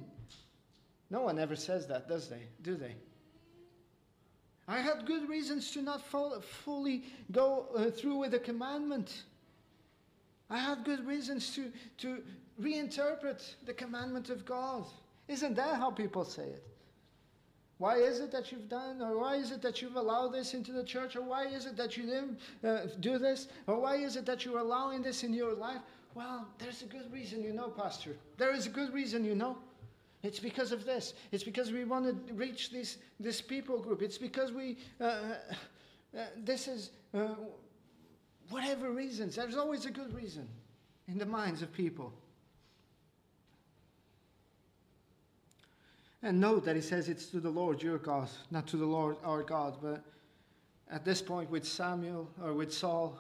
No 1.09 1.21
one 1.21 1.39
ever 1.39 1.55
says 1.55 1.87
that, 1.87 2.07
does 2.07 2.29
they? 2.29 2.43
Do 2.61 2.75
they? 2.75 2.95
I 4.67 4.79
had 4.79 5.05
good 5.05 5.27
reasons 5.27 5.71
to 5.71 5.81
not 5.81 6.01
fully 6.01 7.03
go 7.31 7.67
uh, 7.75 7.89
through 7.89 8.17
with 8.17 8.31
the 8.31 8.39
commandment. 8.39 9.23
I 10.49 10.57
had 10.57 10.85
good 10.85 11.05
reasons 11.05 11.53
to, 11.55 11.71
to 11.99 12.23
reinterpret 12.61 13.41
the 13.65 13.73
commandment 13.73 14.29
of 14.29 14.45
God. 14.45 14.85
Isn't 15.27 15.55
that 15.55 15.77
how 15.77 15.91
people 15.91 16.25
say 16.25 16.43
it? 16.43 16.63
Why 17.77 17.97
is 17.97 18.19
it 18.19 18.31
that 18.31 18.51
you've 18.51 18.69
done, 18.69 19.01
or 19.01 19.17
why 19.17 19.35
is 19.35 19.51
it 19.51 19.61
that 19.61 19.81
you've 19.81 19.95
allowed 19.95 20.29
this 20.29 20.53
into 20.53 20.71
the 20.71 20.83
church, 20.83 21.15
or 21.15 21.21
why 21.21 21.47
is 21.47 21.65
it 21.65 21.75
that 21.75 21.97
you 21.97 22.03
didn't 22.03 22.39
uh, 22.63 22.87
do 22.99 23.17
this, 23.17 23.47
or 23.67 23.79
why 23.79 23.95
is 23.95 24.15
it 24.15 24.25
that 24.25 24.45
you're 24.45 24.59
allowing 24.59 25.01
this 25.01 25.23
in 25.23 25.33
your 25.33 25.53
life? 25.53 25.81
Well, 26.15 26.47
there's 26.59 26.81
a 26.83 26.85
good 26.85 27.11
reason, 27.11 27.43
you 27.43 27.53
know, 27.53 27.69
Pastor. 27.69 28.15
There 28.37 28.53
is 28.53 28.67
a 28.67 28.69
good 28.69 28.93
reason, 28.93 29.25
you 29.25 29.35
know. 29.35 29.57
It's 30.21 30.39
because 30.39 30.71
of 30.71 30.85
this. 30.85 31.13
It's 31.31 31.43
because 31.43 31.71
we 31.71 31.83
want 31.83 32.05
to 32.05 32.33
reach 32.33 32.71
this, 32.71 32.97
this 33.19 33.41
people 33.41 33.79
group. 33.79 34.01
It's 34.01 34.17
because 34.17 34.53
we, 34.53 34.77
uh, 35.01 35.03
uh, 35.03 36.25
this 36.37 36.67
is, 36.67 36.91
uh, 37.13 37.35
whatever 38.49 38.91
reasons. 38.91 39.35
There's 39.35 39.57
always 39.57 39.85
a 39.85 39.91
good 39.91 40.13
reason 40.13 40.47
in 41.07 41.17
the 41.17 41.25
minds 41.25 41.61
of 41.61 41.73
people. 41.73 42.13
And 46.23 46.39
note 46.39 46.63
that 46.63 46.77
he 46.77 46.81
says 46.81 47.09
it's 47.09 47.25
to 47.27 47.41
the 47.41 47.49
Lord 47.49 47.83
your 47.83 47.97
God, 47.97 48.29
not 48.49 48.65
to 48.67 48.77
the 48.77 48.85
Lord 48.85 49.17
our 49.25 49.43
God. 49.43 49.75
But 49.81 50.01
at 50.89 51.03
this 51.03 51.21
point 51.21 51.49
with 51.49 51.65
Samuel 51.65 52.29
or 52.41 52.53
with 52.53 52.73
Saul, 52.73 53.19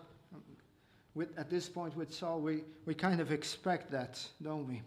with, 1.13 1.37
at 1.37 1.49
this 1.49 1.67
point 1.67 1.95
with 1.97 2.13
Saul, 2.13 2.39
we, 2.39 2.63
we 2.85 2.95
kind 2.95 3.19
of 3.19 3.31
expect 3.31 3.91
that, 3.91 4.25
don't 4.41 4.67
we? 4.67 4.81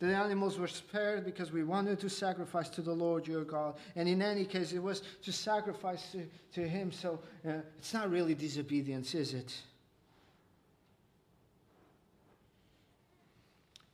The 0.00 0.16
animals 0.16 0.58
were 0.58 0.66
spared 0.66 1.24
because 1.24 1.52
we 1.52 1.62
wanted 1.62 2.00
to 2.00 2.08
sacrifice 2.08 2.68
to 2.70 2.82
the 2.82 2.92
Lord 2.92 3.28
your 3.28 3.44
God. 3.44 3.76
And 3.94 4.08
in 4.08 4.20
any 4.20 4.46
case, 4.46 4.72
it 4.72 4.82
was 4.82 5.02
to 5.22 5.30
sacrifice 5.30 6.10
to, 6.12 6.26
to 6.54 6.66
Him. 6.66 6.90
So 6.90 7.20
uh, 7.46 7.58
it's 7.78 7.94
not 7.94 8.10
really 8.10 8.34
disobedience, 8.34 9.14
is 9.14 9.34
it? 9.34 9.54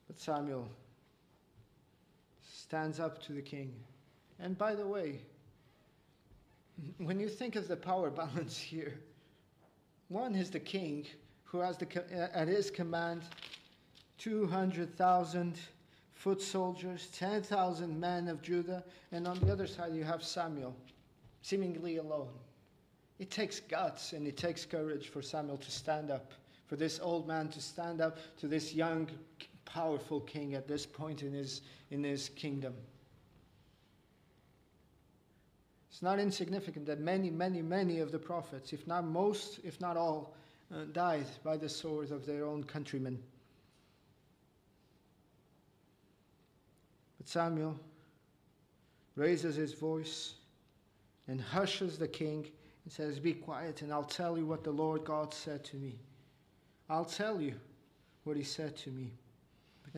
But 0.07 0.18
Samuel 0.18 0.68
stands 2.69 3.01
up 3.01 3.19
to 3.23 3.33
the 3.33 3.41
king. 3.41 3.73
And 4.39 4.59
by 4.59 4.75
the 4.75 4.87
way, 4.87 5.21
when 6.99 7.19
you 7.19 7.27
think 7.27 7.57
of 7.57 7.67
the 7.67 7.77
power 7.77 8.11
balance 8.23 8.59
here, 8.59 9.01
one 10.09 10.35
is 10.35 10.51
the 10.51 10.61
king 10.61 11.07
who 11.45 11.61
has 11.61 11.79
the, 11.79 11.87
uh, 12.13 12.29
at 12.35 12.47
his 12.47 12.71
command 12.71 13.23
200,000 14.19 15.59
foot 16.13 16.43
soldiers, 16.43 17.09
10,000 17.15 17.99
men 17.99 18.29
of 18.29 18.43
Judah, 18.43 18.85
and 19.13 19.27
on 19.27 19.41
the 19.41 19.51
other 19.51 19.67
side 19.67 19.95
you 19.95 20.05
have 20.05 20.23
Samuel, 20.23 20.77
seemingly 21.41 21.97
alone. 21.97 22.29
It 23.19 23.31
takes 23.31 23.61
guts 23.61 24.13
and 24.13 24.27
it 24.27 24.37
takes 24.37 24.67
courage 24.67 25.09
for 25.09 25.23
Samuel 25.23 25.57
to 25.57 25.71
stand 25.71 26.11
up, 26.11 26.33
for 26.67 26.77
this 26.77 27.01
old 27.03 27.27
man 27.27 27.49
to 27.49 27.63
stand 27.63 28.03
up 28.03 28.19
to 28.41 28.47
this 28.47 28.75
young, 28.75 29.09
powerful 29.69 30.21
king 30.21 30.55
at 30.55 30.67
this 30.67 30.87
point 30.87 31.23
in 31.23 31.33
his, 31.33 31.63
in 31.91 32.03
his 32.03 32.31
kingdom. 32.31 32.75
It's 35.91 36.03
not 36.03 36.19
insignificant 36.19 36.87
that 36.87 37.01
many, 37.01 37.31
many, 37.31 37.61
many 37.61 37.99
of 37.99 38.13
the 38.13 38.19
prophets, 38.19 38.73
if 38.73 38.87
not 38.87 39.05
most, 39.05 39.61
if 39.65 39.81
not 39.81 39.97
all, 39.97 40.35
uh, 40.73 40.85
died 40.93 41.27
by 41.43 41.57
the 41.57 41.69
sword 41.69 42.11
of 42.11 42.25
their 42.25 42.45
own 42.45 42.65
countrymen. 42.65 43.19
But 47.19 47.29
Samuel 47.29 47.79
raises 49.17 49.57
his 49.57 49.73
voice 49.73 50.35
and 51.27 51.41
hushes 51.41 51.99
the 51.99 52.09
king 52.09 52.47
and 52.85 52.93
says, 52.93 53.19
Be 53.19 53.33
quiet, 53.33 53.83
and 53.83 53.93
I'll 53.93 54.05
tell 54.05 54.39
you 54.39 54.47
what 54.47 54.65
the 54.65 54.71
Lord 54.71 55.05
God 55.05 55.35
said 55.35 55.65
to 55.65 55.77
me. 55.77 55.99
I'll 56.89 57.05
tell 57.05 57.41
you 57.41 57.55
what 58.25 58.37
he 58.37 58.45
said 58.45 58.77
to 58.79 58.91
me. 58.91 59.13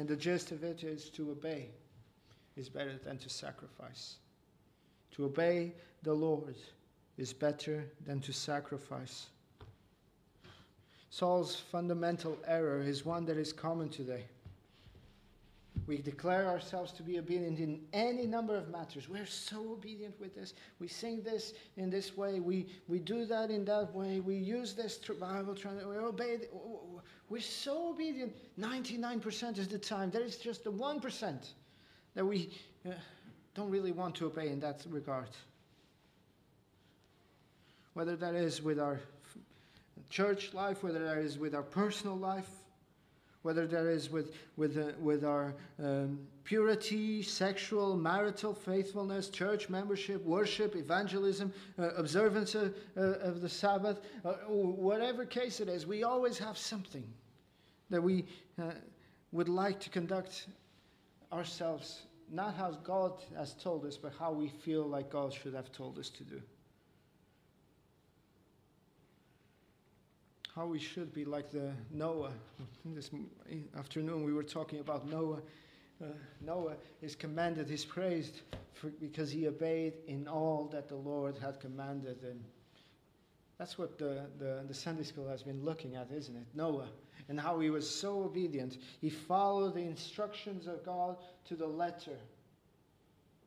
And 0.01 0.09
the 0.09 0.17
gist 0.17 0.51
of 0.51 0.65
it 0.65 0.83
is 0.83 1.11
to 1.11 1.31
obey 1.31 1.67
is 2.57 2.71
better 2.71 2.99
than 3.05 3.19
to 3.19 3.29
sacrifice. 3.29 4.15
To 5.11 5.27
obey 5.27 5.75
the 6.03 6.15
Lord 6.15 6.55
is 7.19 7.35
better 7.35 7.85
than 8.07 8.19
to 8.21 8.33
sacrifice. 8.33 9.27
Saul's 11.11 11.55
fundamental 11.55 12.39
error 12.47 12.81
is 12.81 13.05
one 13.05 13.27
that 13.27 13.37
is 13.37 13.53
common 13.53 13.91
today. 13.91 14.25
We 15.87 15.99
declare 15.99 16.47
ourselves 16.47 16.93
to 16.93 17.03
be 17.03 17.19
obedient 17.19 17.59
in 17.59 17.81
any 17.93 18.27
number 18.27 18.57
of 18.57 18.71
matters. 18.71 19.07
We're 19.07 19.27
so 19.27 19.73
obedient 19.73 20.19
with 20.19 20.35
this. 20.35 20.55
We 20.79 20.89
sing 20.89 21.21
this 21.23 21.53
in 21.77 21.91
this 21.91 22.17
way. 22.17 22.41
We, 22.41 22.69
we 22.89 23.01
do 23.01 23.27
that 23.27 23.51
in 23.51 23.67
that 23.67 23.95
way. 23.95 24.21
We 24.21 24.37
use 24.37 24.73
this 24.73 24.97
Bible. 24.97 25.57
We 25.65 25.97
obey. 25.97 26.39
We're 27.31 27.40
so 27.40 27.90
obedient 27.90 28.35
99% 28.59 29.59
of 29.59 29.69
the 29.71 29.79
time. 29.79 30.11
There 30.11 30.25
is 30.25 30.37
just 30.37 30.64
the 30.64 30.73
1% 30.73 31.49
that 32.14 32.27
we 32.27 32.51
uh, 32.85 32.90
don't 33.55 33.71
really 33.71 33.93
want 33.93 34.16
to 34.16 34.27
obey 34.27 34.49
in 34.49 34.59
that 34.61 34.85
regard. 34.90 35.29
Whether 37.95 38.16
that 38.16 38.35
is 38.35 38.61
with 38.62 38.81
our 38.81 38.99
church 40.11 40.53
life, 40.55 40.83
whether 40.83 41.05
that 41.05 41.19
is 41.19 41.38
with 41.38 41.55
our 41.55 41.62
personal 41.62 42.16
life, 42.16 42.49
whether 43.43 43.64
that 43.64 43.87
is 43.87 44.11
with, 44.11 44.35
with, 44.57 44.77
uh, 44.77 44.90
with 45.01 45.25
our 45.25 45.55
um, 45.83 46.19
purity, 46.43 47.23
sexual, 47.23 47.97
marital 47.97 48.53
faithfulness, 48.53 49.29
church 49.29 49.69
membership, 49.69 50.23
worship, 50.25 50.75
evangelism, 50.75 51.53
uh, 51.79 51.90
observance 51.95 52.57
of, 52.57 52.75
uh, 52.97 53.01
of, 53.01 53.40
the 53.40 53.49
Sabbath, 53.49 54.01
uh, 54.25 54.33
whatever 54.49 55.25
case 55.25 55.61
it 55.61 55.69
is, 55.69 55.87
we 55.87 56.03
always 56.03 56.37
have 56.37 56.59
something 56.59 57.05
that 57.90 58.03
we 58.03 58.24
uh, 58.61 58.70
would 59.33 59.48
like 59.48 59.81
to 59.81 59.90
conduct 59.90 60.46
ourselves, 61.33 62.03
not 62.31 62.55
how 62.55 62.72
God 62.85 63.12
has 63.37 63.55
told 63.55 63.85
us, 63.85 63.96
but 63.96 64.12
how 64.18 64.33
we 64.33 64.48
feel 64.48 64.85
like 64.85 65.11
God 65.11 65.33
should 65.33 65.55
have 65.55 65.72
told 65.72 65.98
us 65.98 66.09
to 66.11 66.24
do. 66.24 66.40
how 70.57 70.66
we 70.66 70.81
should 70.81 71.14
be 71.14 71.24
like 71.24 71.48
the 71.48 71.70
Noah. 71.92 72.33
This 72.85 73.09
afternoon 73.79 74.24
we 74.24 74.33
were 74.33 74.42
talking 74.42 74.81
about 74.81 75.09
Noah 75.09 75.38
uh, 76.03 76.07
Noah 76.40 76.76
is 77.03 77.14
commanded, 77.14 77.70
is 77.70 77.85
praised 77.85 78.40
for, 78.72 78.88
because 78.88 79.31
he 79.31 79.46
obeyed 79.46 79.94
in 80.07 80.26
all 80.26 80.68
that 80.72 80.88
the 80.88 80.96
Lord 80.96 81.37
had 81.38 81.61
commanded. 81.61 82.22
And 82.22 82.42
that's 83.59 83.76
what 83.76 83.98
the, 83.98 84.26
the, 84.38 84.64
the 84.66 84.74
Sunday 84.74 85.03
school 85.03 85.29
has 85.29 85.42
been 85.42 85.62
looking 85.62 85.96
at, 85.96 86.11
isn't 86.11 86.37
it? 86.37 86.46
Noah 86.55 86.88
and 87.31 87.38
how 87.38 87.61
he 87.61 87.71
was 87.71 87.88
so 87.88 88.25
obedient. 88.25 88.79
He 89.01 89.09
followed 89.09 89.75
the 89.75 89.85
instructions 89.85 90.66
of 90.66 90.85
God 90.85 91.16
to 91.47 91.55
the 91.55 91.66
letter. 91.66 92.19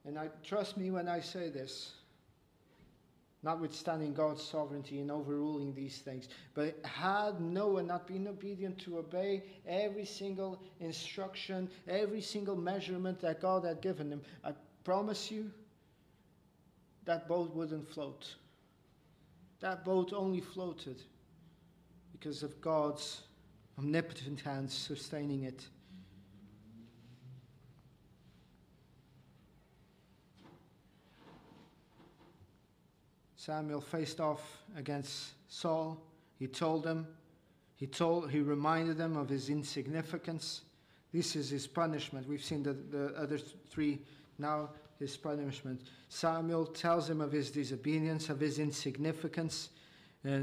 And 0.05 0.17
I 0.17 0.29
trust 0.41 0.77
me 0.77 0.89
when 0.89 1.09
I 1.09 1.19
say 1.19 1.49
this 1.49 1.91
notwithstanding 3.43 4.13
God's 4.13 4.41
sovereignty 4.41 5.01
in 5.01 5.11
overruling 5.11 5.75
these 5.75 5.97
things. 5.97 6.29
But 6.53 6.79
had 6.85 7.41
Noah 7.41 7.83
not 7.83 8.07
been 8.07 8.25
obedient 8.25 8.77
to 8.83 8.99
obey 8.99 9.43
every 9.67 10.05
single 10.05 10.61
instruction, 10.79 11.69
every 11.85 12.21
single 12.21 12.55
measurement 12.55 13.19
that 13.19 13.41
God 13.41 13.65
had 13.65 13.81
given 13.81 14.09
him, 14.09 14.21
I 14.45 14.53
promise 14.85 15.29
you 15.29 15.51
that 17.03 17.27
boat 17.27 17.53
wouldn't 17.53 17.89
float. 17.89 18.33
That 19.59 19.83
boat 19.83 20.13
only 20.13 20.39
floated 20.39 21.01
because 22.13 22.43
of 22.43 22.61
God's 22.61 23.23
omnipotent 23.77 24.41
hands 24.41 24.73
sustaining 24.73 25.43
it. 25.43 25.67
Samuel 33.35 33.81
faced 33.81 34.21
off 34.21 34.63
against 34.77 35.33
Saul. 35.49 36.01
He 36.39 36.47
told 36.47 36.83
them, 36.83 37.07
he 37.75 37.87
told, 37.87 38.31
he 38.31 38.39
reminded 38.39 38.97
them 38.97 39.17
of 39.17 39.27
his 39.27 39.49
insignificance. 39.49 40.61
This 41.11 41.35
is 41.35 41.49
his 41.49 41.67
punishment. 41.67 42.27
We've 42.27 42.43
seen 42.43 42.63
the, 42.63 42.73
the 42.73 43.13
other 43.17 43.37
three 43.37 43.99
now 44.37 44.69
his 44.99 45.17
punishment. 45.17 45.81
Samuel 46.07 46.65
tells 46.65 47.09
him 47.09 47.19
of 47.19 47.31
his 47.31 47.51
disobedience, 47.51 48.29
of 48.29 48.39
his 48.39 48.59
insignificance, 48.59 49.69
uh, 50.25 50.39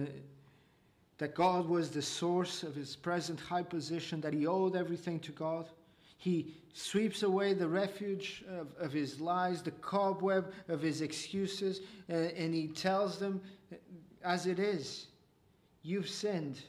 that 1.20 1.34
God 1.34 1.68
was 1.68 1.90
the 1.90 2.00
source 2.00 2.62
of 2.62 2.74
his 2.74 2.96
present 2.96 3.38
high 3.38 3.62
position, 3.62 4.22
that 4.22 4.32
he 4.32 4.46
owed 4.46 4.74
everything 4.74 5.20
to 5.20 5.32
God. 5.32 5.68
He 6.16 6.54
sweeps 6.72 7.22
away 7.22 7.52
the 7.52 7.68
refuge 7.68 8.42
of, 8.48 8.68
of 8.78 8.90
his 8.90 9.20
lies, 9.20 9.60
the 9.60 9.70
cobweb 9.70 10.50
of 10.68 10.80
his 10.80 11.02
excuses, 11.02 11.82
uh, 12.08 12.14
and 12.14 12.54
he 12.54 12.68
tells 12.68 13.18
them 13.18 13.42
as 14.24 14.46
it 14.46 14.58
is 14.58 15.08
You've 15.82 16.08
sinned. 16.08 16.60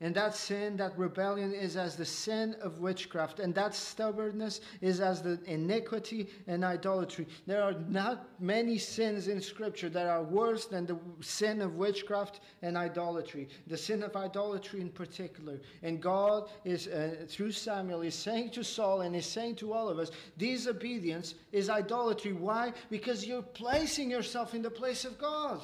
And 0.00 0.14
that 0.16 0.34
sin, 0.34 0.76
that 0.78 0.98
rebellion, 0.98 1.54
is 1.54 1.76
as 1.76 1.94
the 1.94 2.04
sin 2.04 2.56
of 2.60 2.80
witchcraft. 2.80 3.38
And 3.38 3.54
that 3.54 3.74
stubbornness 3.74 4.60
is 4.80 5.00
as 5.00 5.22
the 5.22 5.38
iniquity 5.46 6.28
and 6.48 6.64
idolatry. 6.64 7.28
There 7.46 7.62
are 7.62 7.74
not 7.88 8.28
many 8.40 8.76
sins 8.76 9.28
in 9.28 9.40
Scripture 9.40 9.88
that 9.90 10.06
are 10.08 10.24
worse 10.24 10.66
than 10.66 10.84
the 10.84 10.98
sin 11.20 11.62
of 11.62 11.76
witchcraft 11.76 12.40
and 12.62 12.76
idolatry. 12.76 13.48
The 13.68 13.76
sin 13.76 14.02
of 14.02 14.16
idolatry 14.16 14.80
in 14.80 14.90
particular. 14.90 15.60
And 15.84 16.02
God 16.02 16.50
is, 16.64 16.88
uh, 16.88 17.24
through 17.28 17.52
Samuel, 17.52 18.02
is 18.02 18.16
saying 18.16 18.50
to 18.50 18.64
Saul 18.64 19.02
and 19.02 19.14
is 19.14 19.26
saying 19.26 19.56
to 19.56 19.72
all 19.72 19.88
of 19.88 20.00
us, 20.00 20.10
disobedience 20.36 21.36
is 21.52 21.70
idolatry. 21.70 22.32
Why? 22.32 22.72
Because 22.90 23.24
you're 23.24 23.42
placing 23.42 24.10
yourself 24.10 24.54
in 24.54 24.62
the 24.62 24.70
place 24.70 25.04
of 25.04 25.18
God. 25.18 25.62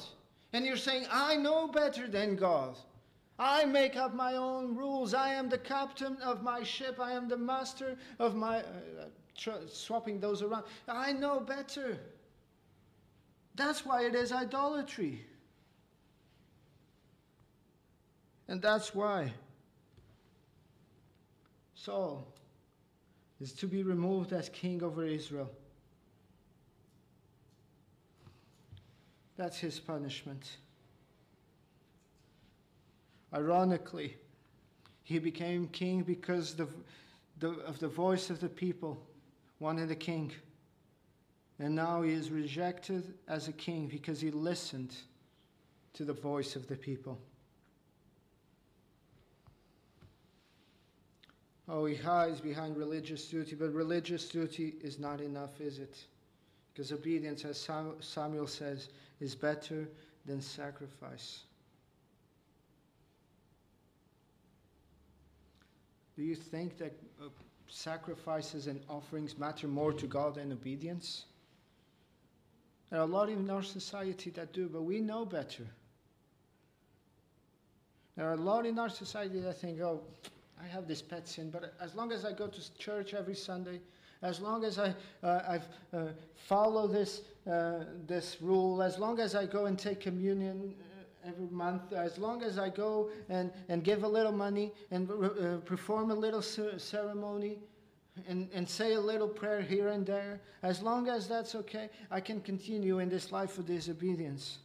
And 0.53 0.65
you're 0.65 0.77
saying, 0.77 1.05
I 1.11 1.35
know 1.35 1.67
better 1.67 2.07
than 2.07 2.37
God. 2.37 2.77
I 3.43 3.65
make 3.65 3.95
up 3.95 4.13
my 4.13 4.35
own 4.35 4.75
rules. 4.75 5.15
I 5.15 5.33
am 5.33 5.49
the 5.49 5.57
captain 5.57 6.15
of 6.17 6.43
my 6.43 6.61
ship. 6.61 6.99
I 6.99 7.13
am 7.13 7.27
the 7.27 7.37
master 7.37 7.97
of 8.19 8.35
my. 8.35 8.59
Uh, 8.59 9.07
tr- 9.35 9.67
swapping 9.67 10.19
those 10.19 10.43
around. 10.43 10.65
I 10.87 11.11
know 11.13 11.39
better. 11.39 11.97
That's 13.55 13.83
why 13.83 14.05
it 14.05 14.13
is 14.13 14.31
idolatry. 14.31 15.25
And 18.47 18.61
that's 18.61 18.93
why 18.93 19.33
Saul 21.73 22.27
is 23.39 23.53
to 23.53 23.65
be 23.65 23.81
removed 23.81 24.33
as 24.33 24.49
king 24.49 24.83
over 24.83 25.03
Israel. 25.03 25.49
That's 29.35 29.57
his 29.57 29.79
punishment. 29.79 30.57
Ironically, 33.33 34.17
he 35.03 35.19
became 35.19 35.67
king 35.67 36.03
because 36.03 36.53
the, 36.55 36.67
the, 37.39 37.51
of 37.61 37.79
the 37.79 37.87
voice 37.87 38.29
of 38.29 38.39
the 38.39 38.49
people 38.49 39.01
wanted 39.59 39.89
a 39.91 39.95
king. 39.95 40.31
And 41.59 41.75
now 41.75 42.01
he 42.01 42.11
is 42.11 42.31
rejected 42.31 43.13
as 43.27 43.47
a 43.47 43.53
king 43.53 43.87
because 43.87 44.19
he 44.19 44.31
listened 44.31 44.95
to 45.93 46.03
the 46.03 46.13
voice 46.13 46.55
of 46.55 46.67
the 46.67 46.75
people. 46.75 47.19
Oh, 51.69 51.85
he 51.85 51.95
hides 51.95 52.41
behind 52.41 52.75
religious 52.75 53.27
duty, 53.27 53.55
but 53.55 53.73
religious 53.73 54.27
duty 54.27 54.73
is 54.81 54.99
not 54.99 55.21
enough, 55.21 55.61
is 55.61 55.79
it? 55.79 55.97
Because 56.73 56.91
obedience, 56.91 57.45
as 57.45 57.69
Samuel 58.01 58.47
says, 58.47 58.89
is 59.19 59.35
better 59.35 59.87
than 60.25 60.41
sacrifice. 60.41 61.43
Do 66.15 66.23
you 66.23 66.35
think 66.35 66.77
that 66.77 66.93
uh, 67.21 67.29
sacrifices 67.67 68.67
and 68.67 68.81
offerings 68.89 69.37
matter 69.37 69.67
more 69.67 69.93
to 69.93 70.07
God 70.07 70.35
than 70.35 70.51
obedience? 70.51 71.25
There 72.89 72.99
are 72.99 73.03
a 73.03 73.07
lot 73.07 73.29
in 73.29 73.49
our 73.49 73.63
society 73.63 74.29
that 74.31 74.51
do, 74.51 74.67
but 74.67 74.83
we 74.83 74.99
know 74.99 75.25
better. 75.25 75.65
There 78.17 78.27
are 78.27 78.33
a 78.33 78.37
lot 78.37 78.65
in 78.65 78.77
our 78.77 78.89
society 78.89 79.39
that 79.39 79.53
think, 79.53 79.79
oh, 79.79 80.01
I 80.61 80.67
have 80.67 80.87
this 80.87 81.01
pet 81.01 81.27
sin, 81.27 81.49
but 81.49 81.73
as 81.79 81.95
long 81.95 82.11
as 82.11 82.25
I 82.25 82.33
go 82.33 82.47
to 82.47 82.77
church 82.77 83.13
every 83.13 83.35
Sunday, 83.35 83.79
as 84.21 84.39
long 84.39 84.63
as 84.63 84.77
I 84.77 84.93
uh, 85.23 85.59
uh, 85.93 86.07
follow 86.35 86.87
this, 86.87 87.21
uh, 87.49 87.85
this 88.05 88.37
rule, 88.41 88.83
as 88.83 88.99
long 88.99 89.19
as 89.19 89.33
I 89.33 89.45
go 89.45 89.65
and 89.65 89.79
take 89.79 90.01
communion 90.01 90.75
every 91.25 91.47
month, 91.47 91.93
as 91.93 92.17
long 92.17 92.43
as 92.43 92.57
I 92.57 92.69
go 92.69 93.09
and, 93.29 93.51
and 93.69 93.83
give 93.83 94.03
a 94.03 94.07
little 94.07 94.31
money 94.31 94.71
and 94.91 95.09
uh, 95.09 95.57
perform 95.65 96.11
a 96.11 96.15
little 96.15 96.41
ceremony 96.41 97.59
and, 98.27 98.49
and 98.53 98.67
say 98.67 98.93
a 98.93 98.99
little 98.99 99.27
prayer 99.27 99.61
here 99.61 99.89
and 99.89 100.05
there, 100.05 100.41
as 100.63 100.81
long 100.81 101.07
as 101.07 101.27
that's 101.27 101.55
okay, 101.55 101.89
I 102.09 102.19
can 102.19 102.41
continue 102.41 102.99
in 102.99 103.09
this 103.09 103.31
life 103.31 103.57
of 103.57 103.65
disobedience. 103.65 104.59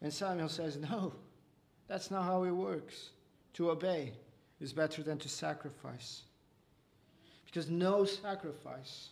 And 0.00 0.12
Samuel 0.12 0.48
says, 0.48 0.76
No, 0.76 1.12
that's 1.88 2.10
not 2.10 2.24
how 2.24 2.44
it 2.44 2.50
works. 2.50 3.10
To 3.54 3.70
obey 3.70 4.12
is 4.60 4.72
better 4.72 5.02
than 5.02 5.18
to 5.18 5.28
sacrifice. 5.28 6.22
Because 7.44 7.68
no 7.68 8.04
sacrifice 8.04 9.10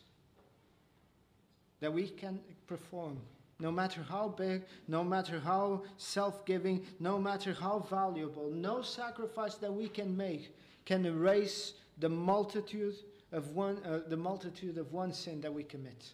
that 1.81 1.93
we 1.93 2.09
can 2.09 2.41
perform, 2.67 3.19
no 3.61 3.71
matter 3.71 4.03
how 4.03 4.29
big, 4.29 4.63
no 4.89 5.05
matter 5.05 5.39
how 5.39 5.83
self 5.99 6.45
giving, 6.47 6.87
no 6.99 7.19
matter 7.19 7.53
how 7.53 7.87
valuable, 7.91 8.51
no 8.51 8.83
sacrifice 8.83 9.55
that 9.57 9.73
we 9.73 9.89
can 9.89 10.17
make 10.17 10.55
can 10.87 11.05
erase 11.05 11.75
the 11.99 12.09
multitude 12.09 12.95
of 13.33 13.55
one, 13.55 13.79
uh, 13.85 14.01
the 14.09 14.17
multitude 14.17 14.79
of 14.79 14.93
one 14.93 15.13
sin 15.13 15.41
that 15.43 15.53
we 15.53 15.63
commit. 15.63 16.13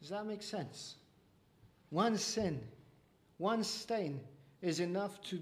Does 0.00 0.10
that 0.10 0.26
make 0.26 0.42
sense? 0.42 0.96
One 1.90 2.18
sin, 2.18 2.60
one 3.38 3.62
stain 3.62 4.20
is 4.60 4.80
enough 4.80 5.22
to 5.22 5.38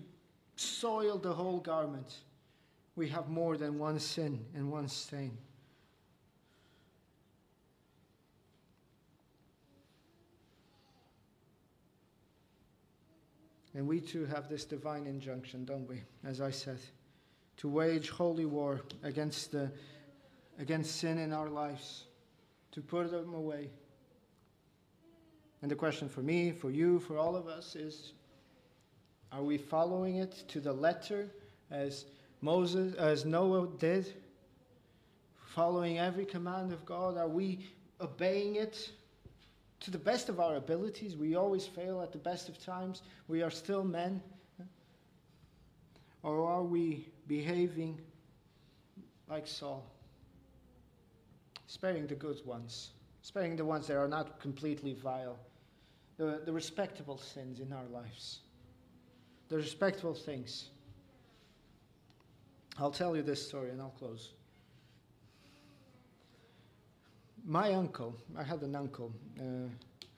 soil 0.56 1.18
the 1.18 1.32
whole 1.32 1.58
garment. 1.58 2.18
We 2.94 3.08
have 3.08 3.28
more 3.28 3.56
than 3.56 3.78
one 3.78 3.98
sin 3.98 4.44
and 4.54 4.70
one 4.70 4.88
stain. 4.88 5.36
And 13.74 13.86
we 13.86 14.00
too 14.00 14.26
have 14.26 14.48
this 14.48 14.64
divine 14.64 15.06
injunction, 15.06 15.64
don't 15.64 15.88
we? 15.88 16.02
As 16.24 16.40
I 16.40 16.50
said, 16.50 16.78
to 17.58 17.68
wage 17.68 18.10
holy 18.10 18.44
war 18.44 18.82
against, 19.02 19.52
the, 19.52 19.70
against 20.58 20.96
sin 20.96 21.18
in 21.18 21.32
our 21.32 21.48
lives, 21.48 22.04
to 22.72 22.80
put 22.82 23.10
them 23.10 23.34
away. 23.34 23.70
And 25.62 25.70
the 25.70 25.76
question 25.76 26.08
for 26.08 26.22
me, 26.22 26.50
for 26.50 26.70
you, 26.70 26.98
for 27.00 27.16
all 27.16 27.36
of 27.36 27.46
us 27.46 27.76
is 27.76 28.12
are 29.30 29.42
we 29.42 29.56
following 29.56 30.16
it 30.16 30.44
to 30.48 30.60
the 30.60 30.72
letter 30.72 31.30
as 31.70 32.04
Moses, 32.42 32.94
as 32.96 33.24
Noah 33.24 33.66
did? 33.78 34.12
Following 35.54 35.98
every 35.98 36.26
command 36.26 36.72
of 36.72 36.84
God? 36.84 37.16
Are 37.16 37.28
we 37.28 37.66
obeying 38.00 38.56
it 38.56 38.90
to 39.82 39.90
the 39.90 39.98
best 39.98 40.28
of 40.28 40.40
our 40.40 40.56
abilities. 40.56 41.16
We 41.16 41.36
always 41.36 41.66
fail 41.66 42.00
at 42.00 42.12
the 42.12 42.18
best 42.18 42.48
of 42.48 42.62
times. 42.62 43.02
We 43.28 43.42
are 43.42 43.50
still 43.50 43.84
men. 43.84 44.22
Or 46.22 46.48
are 46.48 46.62
we 46.62 47.08
behaving 47.26 48.00
like 49.28 49.46
Saul? 49.46 49.84
sparing 51.72 52.06
the 52.06 52.14
good 52.14 52.38
ones, 52.44 52.90
sparing 53.22 53.56
the 53.56 53.64
ones 53.64 53.86
that 53.86 53.96
are 53.96 54.06
not 54.06 54.38
completely 54.38 54.92
vile, 54.92 55.38
the, 56.18 56.42
the 56.44 56.52
respectable 56.52 57.16
sins 57.16 57.60
in 57.60 57.72
our 57.72 57.86
lives, 57.90 58.40
the 59.48 59.56
respectable 59.56 60.12
things. 60.12 60.68
I'll 62.78 62.90
tell 62.90 63.16
you 63.16 63.22
this 63.22 63.48
story 63.48 63.70
and 63.70 63.80
I'll 63.80 63.94
close. 63.98 64.34
My 67.44 67.72
uncle, 67.72 68.16
I 68.38 68.44
had 68.44 68.62
an 68.62 68.76
uncle, 68.76 69.12
uh, 69.40 69.68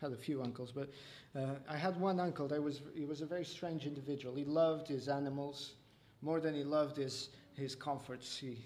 had 0.00 0.12
a 0.12 0.16
few 0.16 0.42
uncles, 0.42 0.72
but 0.72 0.90
uh, 1.34 1.54
I 1.68 1.76
had 1.76 1.98
one 1.98 2.20
uncle 2.20 2.46
that 2.48 2.62
was, 2.62 2.82
he 2.94 3.06
was 3.06 3.22
a 3.22 3.26
very 3.26 3.44
strange 3.44 3.86
individual. 3.86 4.34
He 4.34 4.44
loved 4.44 4.88
his 4.88 5.08
animals 5.08 5.72
more 6.20 6.38
than 6.40 6.54
he 6.54 6.64
loved 6.64 6.96
his, 6.98 7.30
his 7.54 7.74
comforts. 7.74 8.36
He, 8.36 8.58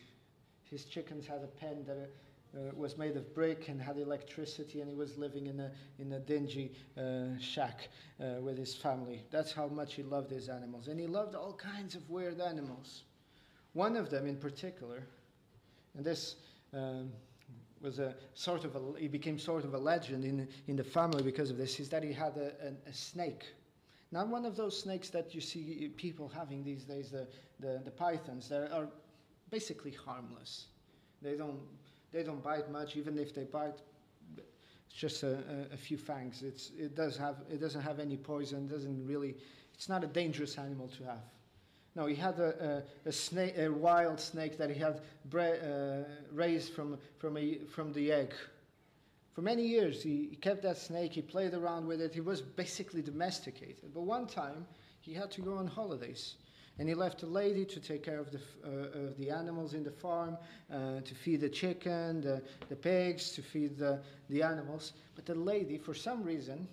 his 0.65 0.85
chickens 0.85 1.27
had 1.27 1.43
a 1.45 1.47
pen 1.47 1.85
that 1.87 2.11
uh, 2.57 2.75
was 2.75 2.99
made 2.99 3.17
of 3.17 3.33
brick 3.35 3.69
and 3.69 3.81
had 3.81 3.97
electricity, 3.97 4.81
and 4.81 4.91
he 4.91 4.97
was 4.97 5.17
living 5.17 5.47
in 5.47 5.61
a, 5.61 5.71
in 5.99 6.13
a 6.13 6.19
dingy 6.19 6.73
uh, 6.97 7.39
shack 7.39 7.89
uh, 8.21 8.41
with 8.41 8.59
his 8.59 8.75
family. 8.75 9.23
That's 9.31 9.53
how 9.53 9.69
much 9.69 9.95
he 9.95 10.03
loved 10.03 10.31
his 10.31 10.49
animals. 10.49 10.89
And 10.89 10.99
he 10.99 11.07
loved 11.07 11.35
all 11.35 11.53
kinds 11.53 11.95
of 11.95 12.09
weird 12.11 12.41
animals. 12.41 13.03
One 13.75 13.97
of 13.97 14.11
them 14.11 14.27
in 14.27 14.37
particular, 14.37 15.07
and 15.95 16.05
this 16.05 16.37
um, 16.73 17.13
was 17.83 17.99
a 17.99 18.15
sort 18.35 18.65
of 18.65 18.77
a, 18.77 18.81
he 18.99 19.09
became 19.09 19.39
sort 19.39 19.65
of 19.65 19.75
a 19.75 19.79
legend 19.79 20.25
in, 20.25 20.49
in 20.67 20.77
the 20.77 20.85
family 20.85 21.23
because 21.23 21.51
of 21.51 21.57
this, 21.57 21.81
is 21.81 21.89
that 21.91 22.03
he 22.03 22.13
had 22.13 22.37
a, 22.37 22.53
a, 22.67 22.91
a 22.91 22.93
snake. 22.93 23.45
Not 24.11 24.29
one 24.29 24.47
of 24.47 24.57
those 24.57 24.81
snakes 24.81 25.11
that 25.11 25.35
you 25.35 25.41
see 25.41 25.93
people 25.97 26.29
having 26.29 26.65
these 26.65 26.85
days, 26.85 27.11
the, 27.11 27.27
the, 27.61 27.81
the 27.85 27.91
pythons. 27.91 28.49
They 28.49 28.57
are 28.57 28.89
basically 29.51 29.93
harmless. 29.93 30.67
They 31.21 31.37
don't, 31.37 31.61
they 32.13 32.23
don't 32.23 32.43
bite 32.43 32.71
much, 32.71 32.97
even 32.97 33.19
if 33.19 33.35
they 33.35 33.45
bite, 33.45 33.81
it's 34.37 34.97
just 34.99 35.23
a, 35.23 35.39
a, 35.71 35.75
a 35.75 35.77
few 35.77 35.99
fangs. 35.99 36.43
It's, 36.43 36.71
it, 36.79 36.95
does 36.95 37.17
have, 37.19 37.37
it 37.51 37.61
doesn't 37.61 37.83
have 37.83 38.01
any 38.01 38.17
poison, 38.17 38.67
doesn't 38.67 39.07
really, 39.07 39.35
it's 39.75 39.89
not 39.89 40.03
a 40.05 40.07
dangerous 40.07 40.57
animal 40.57 40.89
to 40.89 41.05
have. 41.05 41.25
No, 41.99 42.07
he 42.07 42.15
had 42.15 42.39
a, 42.39 42.85
a, 43.05 43.09
a, 43.09 43.13
snake, 43.13 43.59
a 43.59 43.69
wild 43.69 44.21
snake 44.21 44.57
that 44.57 44.71
he 44.71 44.79
had 44.79 45.01
uh, 45.35 46.05
raised 46.33 46.73
from, 46.73 46.97
from, 47.19 47.37
a, 47.37 47.59
from 47.75 47.93
the 47.93 48.13
egg. 48.13 48.35
For 49.33 49.43
many 49.43 49.67
years, 49.67 50.01
he, 50.01 50.29
he 50.31 50.37
kept 50.37 50.63
that 50.63 50.79
snake, 50.79 51.11
he 51.11 51.23
played 51.23 51.55
around 51.55 51.89
with 51.89 52.01
it, 52.01 52.15
he 52.15 52.21
was 52.21 52.41
basically 52.41 53.03
domesticated. 53.03 53.93
But 53.93 54.03
one 54.03 54.29
time, 54.29 54.65
he 55.01 55.13
had 55.13 55.33
to 55.33 55.41
go 55.41 55.57
on 55.57 55.67
holidays. 55.67 56.37
And 56.79 56.89
he 56.89 56.95
left 56.95 57.25
a 57.25 57.27
lady 57.27 57.65
to 57.65 57.81
take 57.81 58.05
care 58.05 58.21
of 58.21 58.31
the, 58.31 58.39
uh, 58.65 59.09
of 59.09 59.19
the 59.19 59.33
animals 59.33 59.75
in 59.75 59.83
the 59.83 59.91
farm, 59.91 60.39
uh, 60.73 61.01
to 61.01 61.15
feed 61.17 61.41
the 61.41 61.49
chicken, 61.49 62.21
the, 62.21 62.41
the 62.69 62.77
pigs, 62.77 63.33
to 63.33 63.43
feed 63.43 63.77
the, 63.77 63.99
the 64.31 64.41
animals. 64.41 64.93
But 65.17 65.27
the 65.27 65.35
lady, 65.35 65.79
for 65.79 65.95
some 65.95 66.23
reason, 66.23 66.69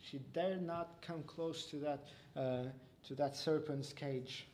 she 0.00 0.20
dared 0.32 0.64
not 0.64 1.02
come 1.02 1.24
close 1.24 1.64
to 1.70 1.76
that, 1.78 2.04
uh, 2.36 2.62
to 3.08 3.16
that 3.16 3.36
serpent's 3.36 3.92
cage. 3.92 4.46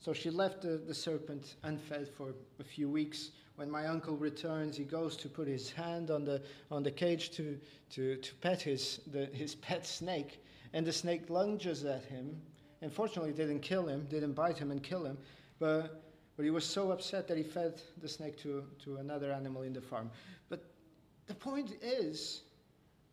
So 0.00 0.12
she 0.12 0.30
left 0.30 0.62
the, 0.62 0.78
the 0.78 0.94
serpent 0.94 1.56
unfed 1.64 2.08
for 2.08 2.34
a 2.60 2.64
few 2.64 2.88
weeks. 2.88 3.30
When 3.56 3.70
my 3.70 3.86
uncle 3.86 4.16
returns, 4.16 4.76
he 4.76 4.84
goes 4.84 5.16
to 5.16 5.28
put 5.28 5.48
his 5.48 5.72
hand 5.72 6.10
on 6.10 6.24
the, 6.24 6.40
on 6.70 6.84
the 6.84 6.90
cage 6.90 7.30
to, 7.32 7.58
to, 7.90 8.16
to 8.16 8.34
pet 8.36 8.62
his, 8.62 9.00
the, 9.10 9.26
his 9.26 9.56
pet 9.56 9.84
snake. 9.84 10.40
And 10.72 10.86
the 10.86 10.92
snake 10.92 11.28
lunges 11.28 11.84
at 11.84 12.04
him. 12.04 12.40
Unfortunately, 12.80 13.32
fortunately, 13.32 13.32
didn't 13.32 13.60
kill 13.62 13.88
him, 13.88 14.06
didn't 14.08 14.34
bite 14.34 14.56
him 14.56 14.70
and 14.70 14.80
kill 14.80 15.04
him. 15.04 15.18
But, 15.58 16.00
but 16.36 16.44
he 16.44 16.50
was 16.50 16.64
so 16.64 16.92
upset 16.92 17.26
that 17.26 17.36
he 17.36 17.42
fed 17.42 17.80
the 18.00 18.08
snake 18.08 18.38
to, 18.42 18.64
to 18.84 18.98
another 18.98 19.32
animal 19.32 19.62
in 19.62 19.72
the 19.72 19.80
farm. 19.80 20.12
But 20.48 20.62
the 21.26 21.34
point 21.34 21.72
is, 21.82 22.42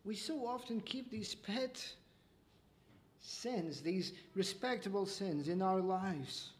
we 0.04 0.14
so 0.14 0.46
often 0.46 0.80
keep 0.80 1.10
these 1.10 1.34
pet 1.34 1.84
sins, 3.20 3.80
these 3.80 4.12
respectable 4.36 5.04
sins 5.04 5.48
in 5.48 5.60
our 5.60 5.80
lives. 5.80 6.50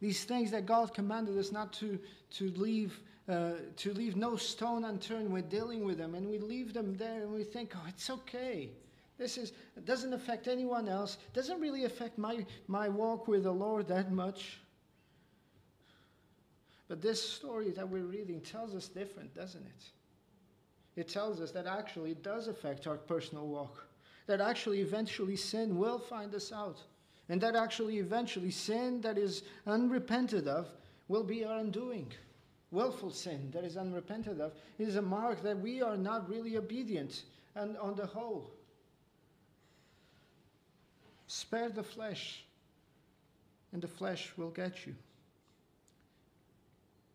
These 0.00 0.24
things 0.24 0.50
that 0.50 0.66
God 0.66 0.94
commanded 0.94 1.36
us 1.38 1.52
not 1.52 1.72
to, 1.74 1.98
to 2.32 2.50
leave. 2.52 3.00
Uh, 3.28 3.52
to 3.76 3.92
leave 3.92 4.16
no 4.16 4.34
stone 4.34 4.84
unturned, 4.84 5.30
we're 5.32 5.40
dealing 5.40 5.84
with 5.84 5.98
them, 5.98 6.16
and 6.16 6.28
we 6.28 6.40
leave 6.40 6.72
them 6.72 6.96
there, 6.96 7.22
and 7.22 7.32
we 7.32 7.44
think, 7.44 7.74
"Oh, 7.76 7.84
it's 7.86 8.10
okay. 8.10 8.70
This 9.18 9.38
is 9.38 9.52
it 9.76 9.84
doesn't 9.84 10.12
affect 10.12 10.48
anyone 10.48 10.88
else. 10.88 11.16
Doesn't 11.32 11.60
really 11.60 11.84
affect 11.84 12.18
my 12.18 12.44
my 12.66 12.88
walk 12.88 13.28
with 13.28 13.44
the 13.44 13.52
Lord 13.52 13.86
that 13.86 14.10
much." 14.10 14.58
But 16.88 17.00
this 17.00 17.22
story 17.22 17.70
that 17.70 17.88
we're 17.88 18.02
reading 18.02 18.40
tells 18.40 18.74
us 18.74 18.88
different, 18.88 19.32
doesn't 19.32 19.64
it? 19.64 21.00
It 21.00 21.08
tells 21.08 21.40
us 21.40 21.52
that 21.52 21.66
actually 21.66 22.10
it 22.10 22.24
does 22.24 22.48
affect 22.48 22.88
our 22.88 22.96
personal 22.96 23.46
walk. 23.46 23.86
That 24.26 24.40
actually 24.40 24.80
eventually 24.80 25.36
sin 25.36 25.78
will 25.78 26.00
find 26.00 26.34
us 26.34 26.50
out. 26.50 26.78
And 27.30 27.40
that 27.42 27.54
actually 27.54 27.98
eventually 27.98 28.50
sin 28.50 29.00
that 29.02 29.16
is 29.16 29.44
unrepented 29.64 30.48
of 30.48 30.66
will 31.06 31.22
be 31.22 31.44
our 31.44 31.58
undoing. 31.58 32.12
Willful 32.72 33.12
sin 33.12 33.50
that 33.52 33.62
is 33.64 33.76
unrepented 33.76 34.40
of 34.40 34.52
is 34.80 34.96
a 34.96 35.02
mark 35.02 35.40
that 35.44 35.58
we 35.58 35.80
are 35.80 35.96
not 35.96 36.28
really 36.28 36.56
obedient 36.56 37.22
and 37.54 37.76
on 37.78 37.94
the 37.94 38.04
whole. 38.04 38.50
Spare 41.28 41.68
the 41.68 41.84
flesh, 41.84 42.44
and 43.72 43.80
the 43.80 43.88
flesh 43.88 44.32
will 44.36 44.50
get 44.50 44.84
you. 44.84 44.96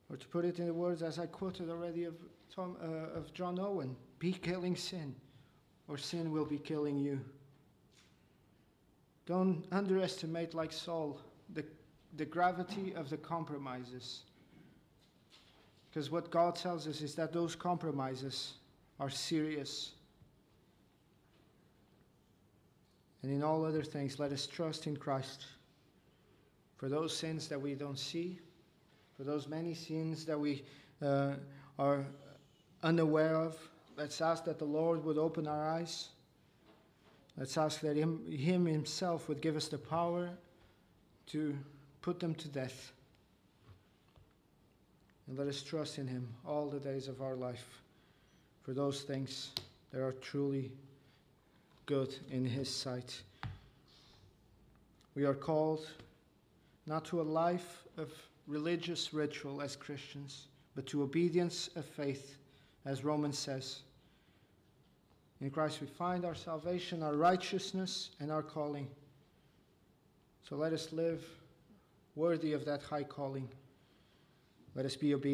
Or 0.09 0.15
to 0.15 0.27
put 0.27 0.45
it 0.45 0.59
in 0.59 0.67
the 0.67 0.73
words 0.73 1.03
as 1.03 1.19
I 1.19 1.25
quoted 1.25 1.69
already 1.69 2.05
of, 2.05 2.15
Tom, 2.53 2.77
uh, 2.81 3.17
of 3.17 3.33
John 3.33 3.59
Owen 3.59 3.97
be 4.19 4.31
killing 4.31 4.77
sin, 4.77 5.13
or 5.89 5.97
sin 5.97 6.31
will 6.31 6.45
be 6.45 6.57
killing 6.57 6.97
you. 6.97 7.19
Don't 9.25 9.65
underestimate, 9.71 10.53
like 10.53 10.71
Saul, 10.71 11.19
the, 11.53 11.65
the 12.17 12.25
gravity 12.25 12.93
of 12.95 13.09
the 13.09 13.17
compromises. 13.17 14.21
Because 15.89 16.11
what 16.11 16.29
God 16.29 16.55
tells 16.55 16.87
us 16.87 17.01
is 17.01 17.15
that 17.15 17.33
those 17.33 17.55
compromises 17.55 18.53
are 18.99 19.09
serious. 19.09 19.93
And 23.23 23.31
in 23.31 23.41
all 23.41 23.65
other 23.65 23.81
things, 23.81 24.19
let 24.19 24.31
us 24.31 24.45
trust 24.45 24.85
in 24.85 24.97
Christ 24.97 25.45
for 26.77 26.89
those 26.89 27.15
sins 27.15 27.47
that 27.47 27.59
we 27.59 27.73
don't 27.73 27.97
see, 27.97 28.39
for 29.17 29.23
those 29.23 29.47
many 29.47 29.73
sins 29.73 30.25
that 30.25 30.39
we 30.39 30.63
uh, 31.01 31.31
are 31.79 32.05
unaware 32.83 33.35
of. 33.35 33.57
Let's 33.97 34.21
ask 34.21 34.43
that 34.45 34.59
the 34.59 34.65
Lord 34.65 35.03
would 35.03 35.17
open 35.17 35.47
our 35.47 35.67
eyes. 35.67 36.09
Let's 37.37 37.57
ask 37.57 37.81
that 37.81 37.97
him, 37.97 38.25
him 38.31 38.65
Himself 38.65 39.27
would 39.27 39.41
give 39.41 39.55
us 39.55 39.67
the 39.67 39.77
power 39.77 40.29
to 41.27 41.57
put 42.01 42.19
them 42.19 42.35
to 42.35 42.47
death. 42.47 42.93
And 45.27 45.37
let 45.37 45.47
us 45.47 45.63
trust 45.63 45.97
in 45.97 46.07
Him 46.07 46.27
all 46.45 46.69
the 46.69 46.79
days 46.79 47.07
of 47.07 47.21
our 47.21 47.35
life 47.35 47.81
for 48.63 48.73
those 48.73 49.01
things 49.01 49.51
that 49.91 50.01
are 50.01 50.13
truly 50.13 50.71
good 51.87 52.15
in 52.29 52.45
His 52.45 52.69
sight. 52.69 53.21
We 55.15 55.25
are 55.25 55.33
called 55.33 55.87
not 56.85 57.05
to 57.05 57.21
a 57.21 57.23
life 57.23 57.83
of 57.97 58.11
religious 58.47 59.13
ritual 59.13 59.61
as 59.61 59.75
Christians, 59.75 60.47
but 60.75 60.85
to 60.87 61.01
obedience 61.01 61.69
of 61.75 61.85
faith, 61.85 62.37
as 62.85 63.03
Romans 63.03 63.39
says. 63.39 63.79
In 65.45 65.51
Christ 65.51 65.79
we 65.79 65.85
find 65.85 66.25
our 66.25 66.33
salvation, 66.33 67.03
our 67.03 67.13
righteousness, 67.13 68.09
and 68.19 68.31
our 68.31 68.41
calling. 68.41 68.87
So 70.49 70.55
let 70.55 70.73
us 70.73 70.91
live 70.91 71.23
worthy 72.15 72.53
of 72.53 72.65
that 72.65 72.81
high 72.81 73.03
calling. 73.03 73.47
Let 74.73 74.87
us 74.87 74.95
be 74.95 75.13
obedient. 75.13 75.33